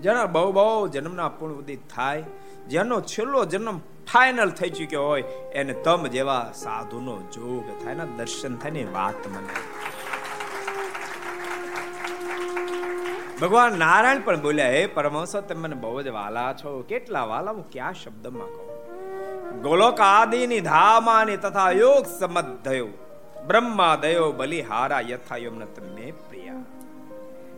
[0.00, 2.24] જેના બહુ બહુ જન્મના પૂર્ણ ઉદિત થાય,
[2.68, 3.78] જેનો છેલ્લો જન્મ
[4.12, 5.22] ફાઇનલ થઈ ચુક્યો હોય,
[5.52, 9.54] એને તમ જેવા સાધુનો જોગ થાય ને દર્શન થાય ને વાત મને
[13.40, 16.82] ભગવાન નારાયણ પણ બોલ્યા, હે પરમહંસો, તમે મને બહુ જ વાલા છો.
[16.88, 17.50] કેટલા વાલા?
[17.50, 19.62] હું ક્યાં શબ્દમાં કહું?
[19.62, 22.88] ગોલોક આદિની ધામાની તથા યોગ સમધયો
[23.46, 26.54] બ્રહ્મા દયો બલિહારા યથા યમને તમે પ્રિયા.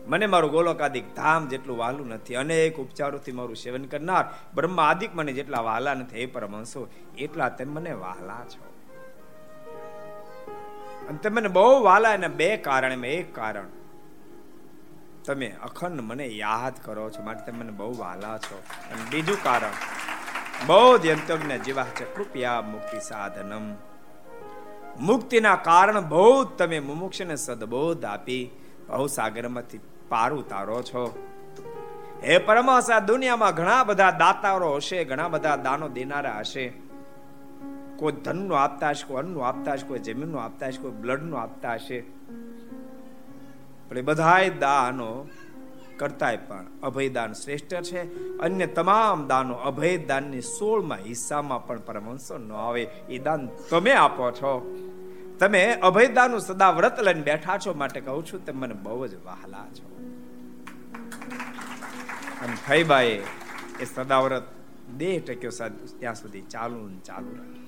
[0.07, 2.35] મને મારું ગોલોકાદિક ધામ જેટલું વાલું નથી.
[2.35, 4.25] અનેક ઉપચારોથી મારું સેવન કરનાર
[4.55, 6.19] બ્રહ્મા આદિક મને જેટલા વાલા નથી.
[6.19, 8.65] એ પરમહંસો, એટલા તેમ મને વાલા છો.
[11.09, 13.80] અને તમે મને બહુ વાલા એના બે કારણ એક કારણ
[15.25, 18.63] તમે અખંડ મને યાદ કરો છો, માટે તમે મને બહુ વાલા છો.
[18.91, 19.71] અને બીજું કારણ
[20.67, 23.75] બહુ જ અંતજ્ઞ જીવા છે મુક્તિ સાધનમ.
[24.99, 28.49] મુક્તિના કારણ બહુ તમે મુમુક્ષને સદબોધ આપી
[28.87, 31.27] બહુ સાગરમાંથી પાર ઉતારો છો.
[32.23, 36.73] હે પરમાસા, દુનિયામાં ઘણા બધા દાતારો હશે, ઘણા બધા દાનો દેનારા હશે.
[37.95, 41.73] કોઈ ધનનું આપતા હશે, કોઈ અન્નનું આપતા હશે, કોઈ જમીનનું આપતા હશે, કોઈ બ્લડનું આપતા
[41.73, 42.03] હશે.
[43.91, 45.27] પણ એ બધાય દાનો
[45.97, 48.01] કરતાય પણ અભયદાન શ્રેષ્ઠ છે.
[48.37, 52.83] અન્ય તમામ દાનો અભયદાનની સોળમાં હિસ્સામાં પણ પરમહંસો ન આવે.
[52.83, 54.53] એ દાન તમે આપો છો.
[55.39, 59.65] તમે અભયદાનું સદા વ્રત લઈને બેઠા છો માટે કહું છું, તમે મને બહુ જ વહાલા
[59.79, 59.89] છો.
[62.43, 63.21] અને ભાઈ
[63.79, 64.47] એ સદાવ્રત
[64.97, 65.51] દેહ ટક્યો
[65.99, 67.60] ત્યાં સુધી ચાલુ ચાલુ રાખ્યું.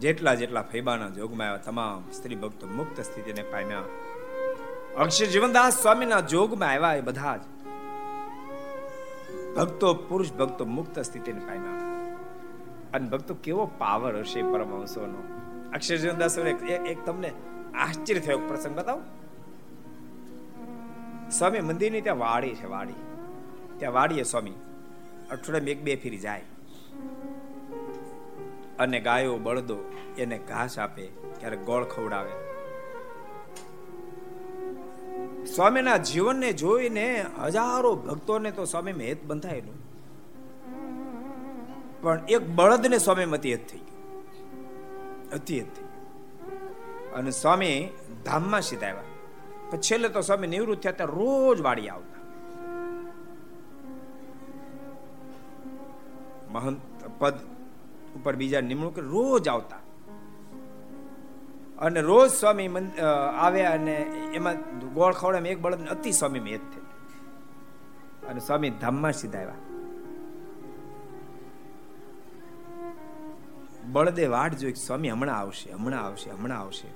[0.00, 3.82] જેટલા જેટલા ફૈબાના જોગમાં આવ્યા, તમામ સ્ત્રી ભક્તો મુક્ત સ્થિતિને પામ્યા.
[4.96, 7.40] અક્ષર જીવનદાસ સ્વામીના જોગમાં આવ્યા એ બધા જ
[9.56, 11.88] ભક્તો, પુરુષ ભક્તો મુક્ત સ્થિતિને પામ્યા.
[12.94, 15.22] અને ભક્તો કેવો પાવર હશે પરમહંસોનો.
[15.72, 17.32] અક્ષર જીવનદાસ એક તમને
[17.74, 19.00] આશ્ચર્ય થયો પ્રસંગ બતાવો.
[21.30, 22.94] સ્વામી મંદિરની ત્યાં વાડી છે, વાડી.
[23.78, 24.50] ત્યાં વાડીએ સ્વામી
[25.30, 26.44] અઠવાડિયામાં એક બે ફેરી જાય.
[28.78, 29.76] અને ગાયો બળદો
[30.18, 31.06] એને ઘાસ આપે
[31.40, 32.32] ક્યારેક ગોળ ખવડાવે.
[35.44, 39.78] સ્વામીના જીવનને જોઈને હજારો ભક્તોને તો સ્વામી હેત બંધાયેલું.
[42.02, 43.84] પણ એક બળદને સ્વામી મતી હેત થઈ
[45.32, 45.86] હેત થઈ
[47.14, 47.88] અને સ્વામી
[48.24, 52.22] ધામમાં સીધા આવ્યા પછી છેલ્લે તો સ્વામી નિવૃત્ત થયા ત્યારે રોજ વાડી આવતા.
[56.52, 56.80] મહંત
[57.18, 57.34] પદ
[58.16, 59.76] ઉપર બીજા નિમણૂક રોજ આવતા.
[61.78, 62.68] અને રોજ સ્વામી
[63.36, 63.94] આવ્યા અને
[64.34, 64.54] એમાં
[64.94, 66.80] ગોળ ખવડે એક બળદ અતિ સ્વામી મેદ થઈ.
[68.28, 69.54] અને સ્વામી ધામમાં સીધા આવ્યા.
[73.84, 76.88] બળદે વાટ જોઈ સ્વામી હમણાં આવશે હમણાં આવશે હમણાં આવશે.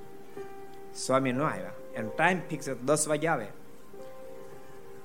[0.94, 1.70] સ્વામી ન આવ્યા.
[1.94, 3.46] એનો ટાઈમ ફિક્સ દસ વાગે આવે.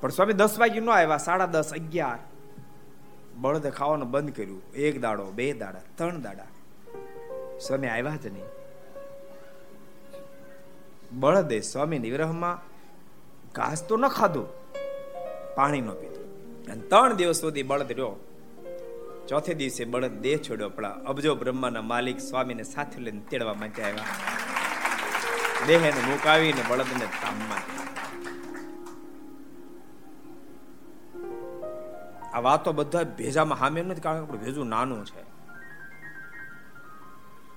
[0.01, 2.19] પણ સ્વામી દસ વાગે ન આવ્યા, સાડા દસ, અગિયાર.
[3.37, 4.61] બળદે ખાવાનું બંધ કર્યું.
[4.71, 6.43] એક દાડો, બે દાડા, ત્રણ દાડા.
[7.59, 8.43] સ્વામી આવ્યા જ નહીં.
[11.11, 12.61] બળદે સ્વામી નિગ્રહમાં
[13.55, 14.47] ઘાસ તો ન ખાધું.
[15.55, 16.17] પાણી ન પીધું.
[16.65, 18.23] અને ત્રણ દિવસ સુધી બળદ રહ્યો.
[19.27, 24.03] ચોથે દિવસે બળદ દેહ છોડ્યો પડા અબજો બ્રહ્માના માલિક સ્વામીને સાથે લઈને તેડવા માટે આવ્યા.
[25.67, 27.76] દેહને મુકાવીને બળદને તામમાં
[32.37, 35.23] આ વાતો બધા ભેજામાં હામે નથી, કારણ કે ભેજું નાનું છે.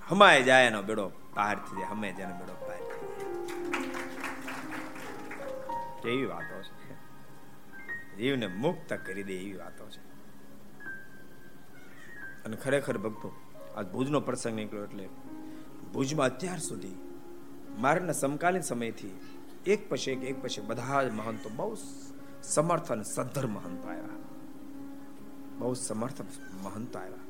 [0.08, 2.78] હમાય જાય એનો બેડો પાર થઈ જાય, હમે જાય બેડો પાર
[6.08, 6.94] એવી વાતો છે.
[8.16, 10.02] જીવને મુક્ત કરી દે એવી વાતો છે.
[12.44, 13.28] અને ખરેખર ભક્તો
[13.76, 15.08] આ ભુજનો પ્રસંગ નીકળ્યો એટલે
[15.94, 16.96] ભુજમાં અત્યાર સુધી
[17.78, 19.12] મારના સમકાલીન સમયથી
[19.66, 21.76] એક પછી એક એક પછી બધા જ મહંતો બહુ
[22.42, 24.19] સમર્થ અને સદ્ધર મહંતો આવ્યા.
[25.60, 26.20] બહુ સમર્થ
[26.64, 27.24] મહંતો આવ્યા.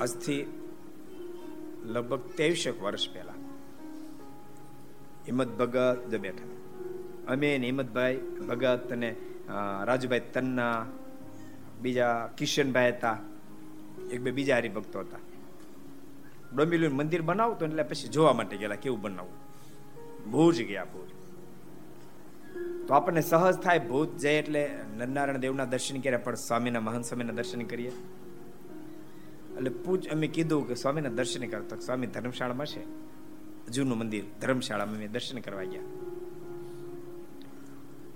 [0.00, 0.38] આજથી
[1.84, 3.38] લગભગ ત્રેવીસેક વર્ષ પહેલા
[5.26, 6.48] હિંમત ભગત બેઠા.
[7.32, 8.16] અમે હિંમતભાઈ
[8.48, 9.10] ભગત અને
[9.84, 10.86] રાજુભાઈ તન્ના,
[11.82, 13.16] બીજા કિશનભાઈ હતા,
[14.10, 15.22] એક બે બીજા હરિભક્તો હતા.
[16.56, 19.36] ડોંબિલું મંદિર બનાવતો એટલે પછી જોવા માટે ગયેલા કેવું બનાવવું.
[20.30, 21.10] ભુજ ગયા ભુજ.
[22.90, 27.32] તો આપણને સહજ થાય ભૂત જાય એટલે નરનારાયણ દેવના દર્શન કર્યા, પણ સ્વામીના મહાન સ્વામીના
[27.32, 27.90] દર્શન કરીએ.
[29.56, 32.82] એટલે પૂછ, અમે કીધું કે સ્વામીના દર્શન કરતો, સ્વામી ધર્મશાળામાં છે.
[33.70, 35.82] જૂનું મંદિર, ધર્મશાળામાં અમે દર્શન કરવા ગયા.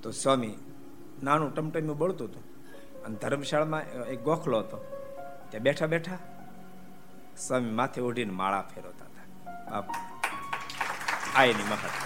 [0.02, 0.54] તો સ્વામી
[1.22, 2.42] નાનું ટમટમ્યું બળતું હતું.
[3.04, 4.78] અને ધર્મશાળામાં એક ગોખલો હતો.
[5.50, 6.18] ત્યાં બેઠા બેઠા
[7.38, 9.84] સ્વામી માથે ઓઢીને માળા ફેરવતા હતા.
[11.34, 12.03] આ એની મહત્વ.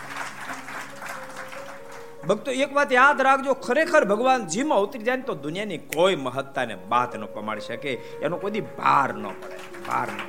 [2.29, 7.17] ભક્તો, એક વાત યાદ રાખજો, ખરેખર ભગવાન જીમાં ઉતરી જાય તો દુનિયાની કોઈ મહત્તાને બાત
[7.17, 7.93] ન પમાડી શકે.
[7.95, 10.21] એનો કોઈ ભાર ન પડે, ભાર ન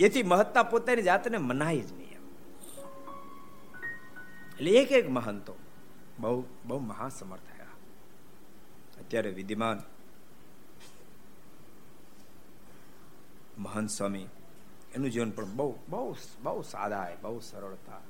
[0.00, 2.18] એથી મહત્તા પોતાની જાતને મનાય જ નહીં
[4.52, 5.54] એટલે એક એક મહંતો
[6.18, 7.74] બહુ બહુ મહાસમર્થ થયા.
[9.00, 9.78] અત્યારે વિદ્યમાન
[13.58, 14.26] મહંત સ્વામી
[14.94, 18.00] એનું જીવન પણ બહુ બહુ બહુ સાદા બહુ સરળતા.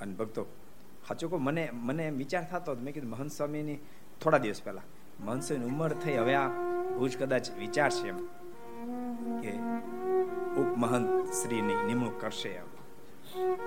[0.00, 0.46] અને ભક્તો,
[1.08, 3.76] સાચું કહું, મને મને વિચાર થતો મેં કીધું, મહંત સ્વામીની
[4.20, 4.82] થોડા દિવસ પહેલા.
[5.20, 6.48] મહંત સ્વામીની ઉંમર થઈ, હવે આ
[6.98, 8.18] ભુજ કદાચ વિચાર છે એમ
[9.40, 9.50] કે
[10.60, 12.64] ઉપમહંત શ્રીની નિમણૂક કરશે એમ.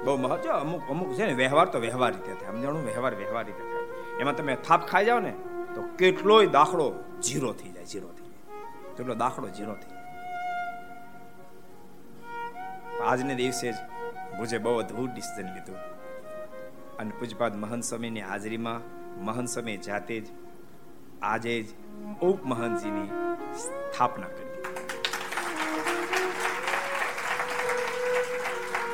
[0.05, 2.55] બહુ મહત્વ અમુક અમુક છે ને, વ્યવહાર તો વ્યવહાર રીતે થાય.
[2.55, 2.86] સમજાણું?
[2.86, 4.17] વ્યવહાર વ્યવહાર રીતે થાય.
[4.19, 5.34] એમાં તમે થાપ ખાઈ જાઓ ને,
[5.75, 8.61] તો કેટલોય દાખલો જીરો થઈ જાય જીરો થઈ જાય.
[8.97, 10.01] કેટલો દાખલો જીરો થઈ જાય.
[13.03, 13.75] આજને દિવસે જ
[14.38, 16.01] ભુજે બહુ અદભુત ડિસિઝન લીધું.
[17.02, 18.82] અને પૂજપાદ મહંત સ્વામીની હાજરીમાં
[19.24, 20.28] મહંત સ્વામી જાતે જ
[21.22, 21.68] આજે જ
[22.22, 23.08] ઉપમહંતજીની
[23.58, 24.52] સ્થાપના કરી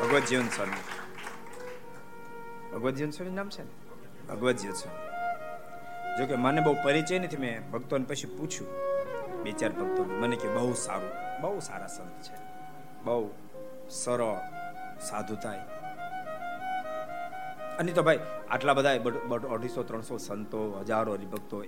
[0.02, 0.82] ભગવત જીવન સ્વામી.
[2.74, 3.70] ભગવત જીવન સ્વામી નામ છે ને?
[4.28, 5.00] ભગવત જીવન સ્વામી.
[6.18, 8.72] જોકે મને બહુ પરિચય નથી, મેં ભક્તોને પછી પૂછ્યું.
[9.44, 12.36] બે ચાર ભક્તો મને કે બહુ સારું, બહુ સારા સંત છે.
[13.04, 13.32] બહુ
[13.90, 14.36] સરળ
[15.00, 15.77] સાધુતાય
[17.80, 18.20] અને તો ભાઈ,
[18.50, 18.96] આટલા બધા
[19.56, 21.64] અઢીસો, ત્રણસો સંતો, હજારો હરિભક્તો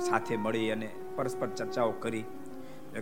[0.00, 2.24] સાથે મળી અને પરસ્પર ચર્ચાઓ કરી.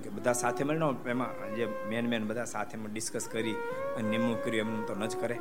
[0.05, 3.57] કે બધા સાથે મળીને એમાં જે મેન મેન બધા સાથે ડિસ્કસ કરી
[3.97, 5.37] અને નિમણૂક કરી, એમનું તો ન જ કરે.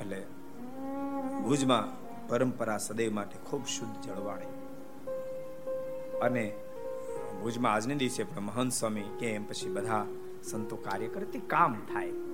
[0.00, 0.20] એટલે
[1.44, 1.86] ભુજમાં
[2.28, 4.52] પરંપરા સદૈવ માટે ખૂબ શુદ્ધ જળવાણી
[6.22, 6.44] અને
[7.42, 10.04] ભુજમાં આજને દિવસે પણ મહંત સ્વામી કે એમ પછી બધા
[10.42, 12.29] સંતો કાર્ય કરે તે કામ થાય.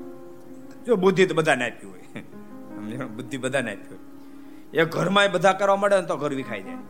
[0.87, 2.05] જો બુદ્ધિ તો બધાને આપી હોય.
[2.74, 4.05] સમજણ બુદ્ધિ બધાને આપી હોય.
[4.78, 6.82] એ ઘરમાં બધા કરવા મળે ને તો ઘર વિખાઈ જાય.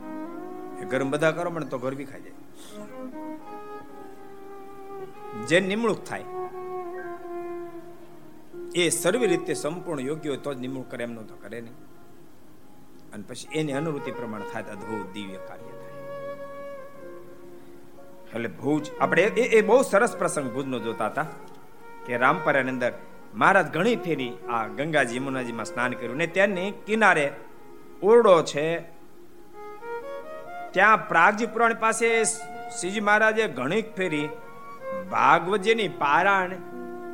[0.81, 2.39] એ ઘરમાં બધા કરવા મળે તો ઘર વિખાઈ જાય.
[5.49, 6.27] જે નિમણૂક થાય,
[8.75, 11.77] એ સર્વ રીતે સંપૂર્ણ યોગ્ય હોય તો જ નિમણૂક કરે એમનું તો કરે નહીં.
[13.13, 15.97] અને પછી એની અનુરૂતિ પ્રમાણે થાય અદભુત દિવ્ય કાર્ય થાય.
[18.35, 19.23] એટલે ભુજ, આપણે
[19.59, 21.29] એ બહુ સરસ પ્રસંગ ભુજનો જોતા હતા
[22.07, 22.93] કે રામપરાની અંદર
[23.37, 27.33] મહારાજ ઘણી ફેરી આ ગંગાજી યમુનાજીમાં સ્નાન કર્યું ને તેની કિનારે
[28.03, 28.79] ઓરડો છે.
[30.71, 32.25] ત્યાં પ્રાગજી પુરાણ પાસે
[32.81, 34.29] શ્રીજી મહારાજે ઘણી ફેરી
[35.11, 36.51] ભાગવતજીની પારાયણ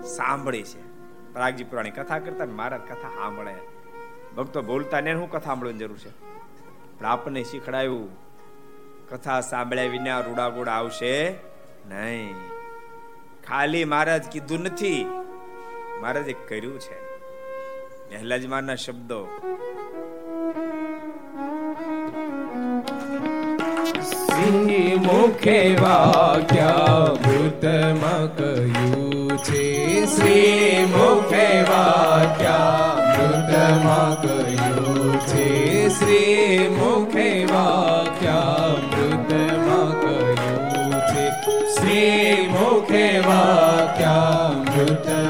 [0.03, 0.93] સાંભળી છે.
[1.33, 3.55] પ્રાગજી પુરાણી કથા કરતા મહારાજ કથા સાંભળે.
[4.37, 6.11] ભક્તો બોલતા ને હું કથા સાંભળવાની જરૂર છે?
[6.99, 8.09] પણ આપણને શીખડાયું.
[9.11, 11.35] કથા સાંભળ્યા વિના રૂડા આવશે
[11.89, 12.35] નહીં.
[13.49, 15.22] ખાલી મહારાજ કીધું નથી.
[16.03, 16.96] મહારાજે કર્યું છે.
[18.11, 18.46] પહેલા જ
[18.76, 19.28] શબ્દો
[25.07, 41.24] મુખે વાક્યામૃતમાં કહ્યું છે શ્રી મુખે વાક્યામૃતમાં કહ્યું છે શ્રી મુખે વાક્યામૃતમાં કહ્યું છે
[41.74, 45.22] શ્રી મુખે વાક્યામૃતમાં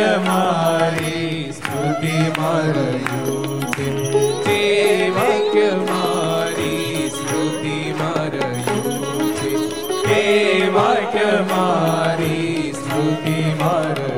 [0.00, 4.12] મારી સ્તુતિ મારયું છે.
[4.44, 7.92] તે વાક્ય મારી સ્તુતિ
[9.34, 9.56] છે.
[10.04, 14.17] તે વાક્ય મારી સ્મૃતિ મારયું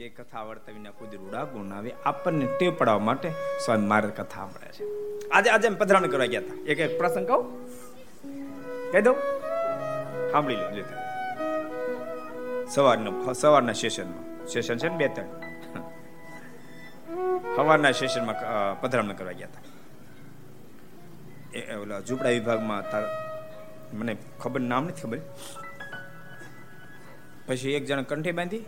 [0.00, 1.90] કે કથા વર્તવીને કોઈ રૂડા ગુણ આવે.
[2.04, 3.30] આપણને ટેવ પડાવવા માટે
[3.64, 4.84] સ્વામી મારે કથા મળે છે.
[5.28, 6.54] આજે આજે પધરાણ કરવા ગયા હતા.
[6.66, 7.42] એક એક પ્રસંગ કહું?
[8.92, 9.16] કહી દઉં?
[10.32, 10.84] સાંભળી લો, લે
[12.70, 14.46] સવારના સવારના સેશનમાં.
[14.46, 15.28] સેશન છે ને બે ત્રણ.
[17.56, 18.34] સવારના સેશનમાં
[18.80, 19.62] પધરામણ કરવા ગયા હતા.
[21.58, 23.04] એ, ઓલા ઝૂંપડા વિભાગમાં તાર,
[23.94, 25.18] મને ખબર, નામ નથી ખબર.
[27.46, 28.64] પછી એક જણ કંઠી બાંધી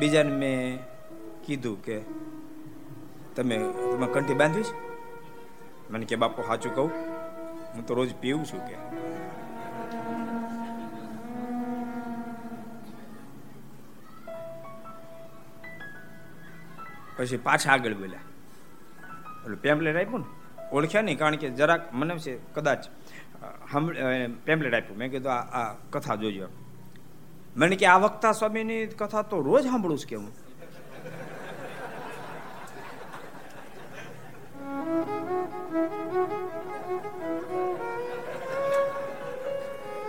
[0.00, 0.78] બીજાને મેં
[1.44, 1.96] કીધું કે
[3.36, 4.72] તમે તમે કંઠી બાંધીશ?
[5.90, 6.90] મને કે, બાપુ, સાચું કહું,
[7.74, 8.76] હું તો રોજ પીવું છું કે.
[17.16, 18.24] પછી પાછા આગળ બોલ્યા.
[19.46, 20.28] ઓલું પેમ્પલેટ આપ્યું ને?
[20.76, 22.82] ઓળખ્યા નહીં, કારણ કે જરાક મને છે, કદાચ
[24.44, 24.98] પેમ્પલેટ આપ્યું.
[24.98, 26.48] મેં કીધું આ કથા જોજો.
[27.56, 30.32] મને કે આ વક્તા સ્વામીની કથા તો રોજ સાંભળું છું કે હું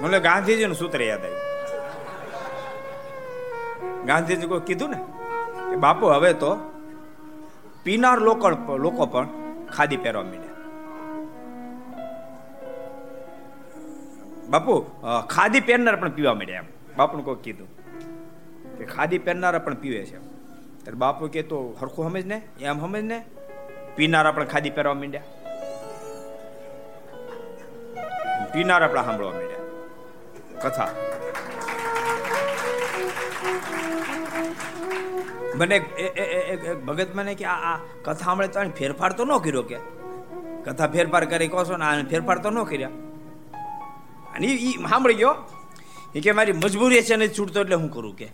[0.02, 1.46] મને ગાંધીજીનું સૂત્ર યાદ આવ્યું.
[4.10, 5.00] ગાંધીજી કોઈ કીધું ને
[5.70, 6.52] કે બાપુ, હવે તો
[7.84, 8.48] પીનાર લોકો
[8.86, 9.28] લોકો પણ
[9.76, 10.56] ખાદી પહેરવા માંડ્યા.
[14.54, 14.74] બાપુ
[15.36, 16.70] ખાદી પહેરનાર પણ પીવા માંડ્યા એમ.
[16.98, 17.70] બાપુને કોઈ કીધું
[18.78, 20.18] કે ખાદી પહેરનારા પણ પીવે છે.
[20.18, 22.42] ત્યારે બાપુ કે તો હરખું સમજ ને?
[22.62, 23.26] એમ સમજ ને?
[23.96, 25.24] પીનારા પણ ખાદી પહેરવા માંડ્યા.
[28.54, 29.62] પીનારા પણ સાંભળવા માંડ્યા.
[30.62, 30.88] કથા.
[35.56, 35.80] મને
[36.86, 39.78] ભગત મને કે આ કથા સાંભળે તો ફેરફાર તો ન કર્યો કે.
[40.66, 42.90] કથા ફેરફાર કરી કહો છો ને ફેરફાર તો ન કર્યા.
[44.36, 45.36] અને એ સાંભળી ગયો
[46.16, 48.34] એ કે મારી મજબૂરી છે નથી છૂટતો એટલે હું કરું કે.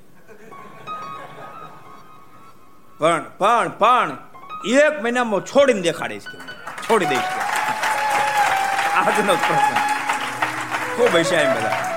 [2.99, 4.17] પણ પણ પણ,
[4.67, 6.37] એક મહિનામાં છોડીને દેખાડીશ કે.
[6.89, 7.19] છોડી દઈશ
[8.93, 9.75] આજનો પ્રશ્ન
[10.97, 11.93] ખૂબ હશે એમ બધા.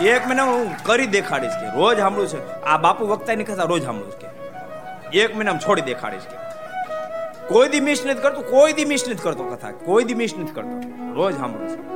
[0.00, 1.66] એક મહિનામાં હું કરી દેખાડીશ કે.
[1.66, 2.62] રોજ સાંભળું છે.
[2.62, 4.26] આ બાપુ વક્તાની કથા રોજ સાંભળું કે.
[5.18, 6.36] એક મહિનામાં છોડી દેખાડીશ કે.
[7.48, 9.70] કોઈ દી મિસ નથી કરતો, કોઈ દી મિસ નથી કરતો કથા.
[9.70, 10.80] કોઈ દી મિસ નથી કરતો.
[11.14, 11.92] રોજ સાંભળું છું.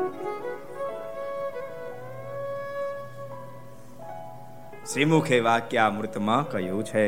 [4.93, 7.05] શ્રીમુખે વાક્ય અમૃતમાં કહ્યું છે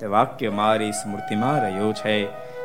[0.00, 2.16] તે વાક્ય મારી સ્મૃતિમાં રહ્યું છે.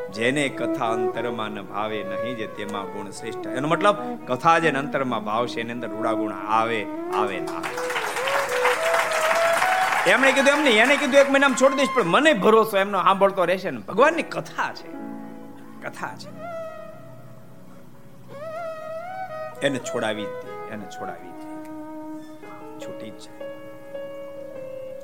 [0.08, 3.46] જેને કથા અંતરમાં ન ભાવે નહીં જે તેમાં ગુણ શ્રેષ્ઠ.
[3.46, 3.96] એનો મતલબ
[4.26, 7.62] કથા જેને અંતરમાં ભાવશે એની અંદર રૂડા ગુણ આવે આવે ના
[10.06, 13.44] એમણે કીધું, એમ નહીં, એને કીધું, એક મહિનામાં છોડી દઈશ, પણ મને ભરોસો એમનો સાંભળતો
[13.44, 13.78] રહેશે ને.
[13.78, 14.88] ભગવાનની કથા છે
[15.82, 16.30] કથા છે.
[19.66, 20.26] એને છોડાવી
[20.72, 21.34] એને છોડાવી
[22.80, 23.47] છૂટી જ જાય.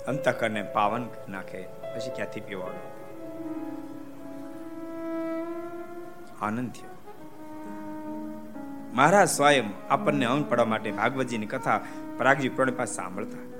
[0.06, 1.62] અંતકરને પાવન નાખે.
[1.62, 2.94] પછી ક્યાંથી પીવાનું?
[6.44, 6.90] આનંદ થયો.
[8.94, 11.80] મહારાજ સ્વયં આપણને અંગ પડવા માટે ભાગવતજીની કથા
[12.18, 13.53] પરાગજી પ્રણય પાસે સાંભળતા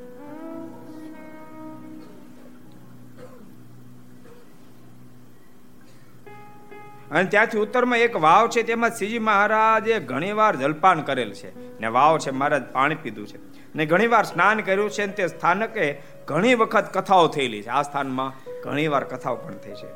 [7.14, 11.80] અને ત્યાંથી ઉત્તરમાં એક વાવ છે તેમાં શ્રીજી મહારાજે ઘણીવાર જલપાન કરેલ છે.
[11.80, 13.38] ને વાવ છે, મહારાજ પાણી પીધું છે.
[13.76, 17.68] ને ઘણીવાર સ્નાન કર્યું છે ને તે સ્થાનકે ઘણી વખત કથાઓ થયેલી છે.
[17.68, 18.32] આ સ્થાનમાં
[18.64, 19.86] ઘણીવાર કથાઓ પણ થઈ છે.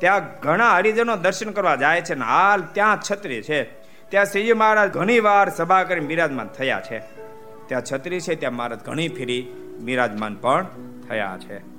[0.00, 3.64] ત્યાં ઘણા હરિજનો દર્શન કરવા જાય છે ને હાલ ત્યાં છત્રી છે.
[4.08, 6.98] ત્યાં શ્રીજી મહારાજ ઘણીવાર સભા કરી બિરાજમાન થયા છે.
[7.66, 9.42] ત્યાં છત્રી છે, ત્યાં મહારાજ ઘણી ફેરી
[9.78, 10.66] બિરાજમાન પણ
[11.08, 11.75] થયા છે.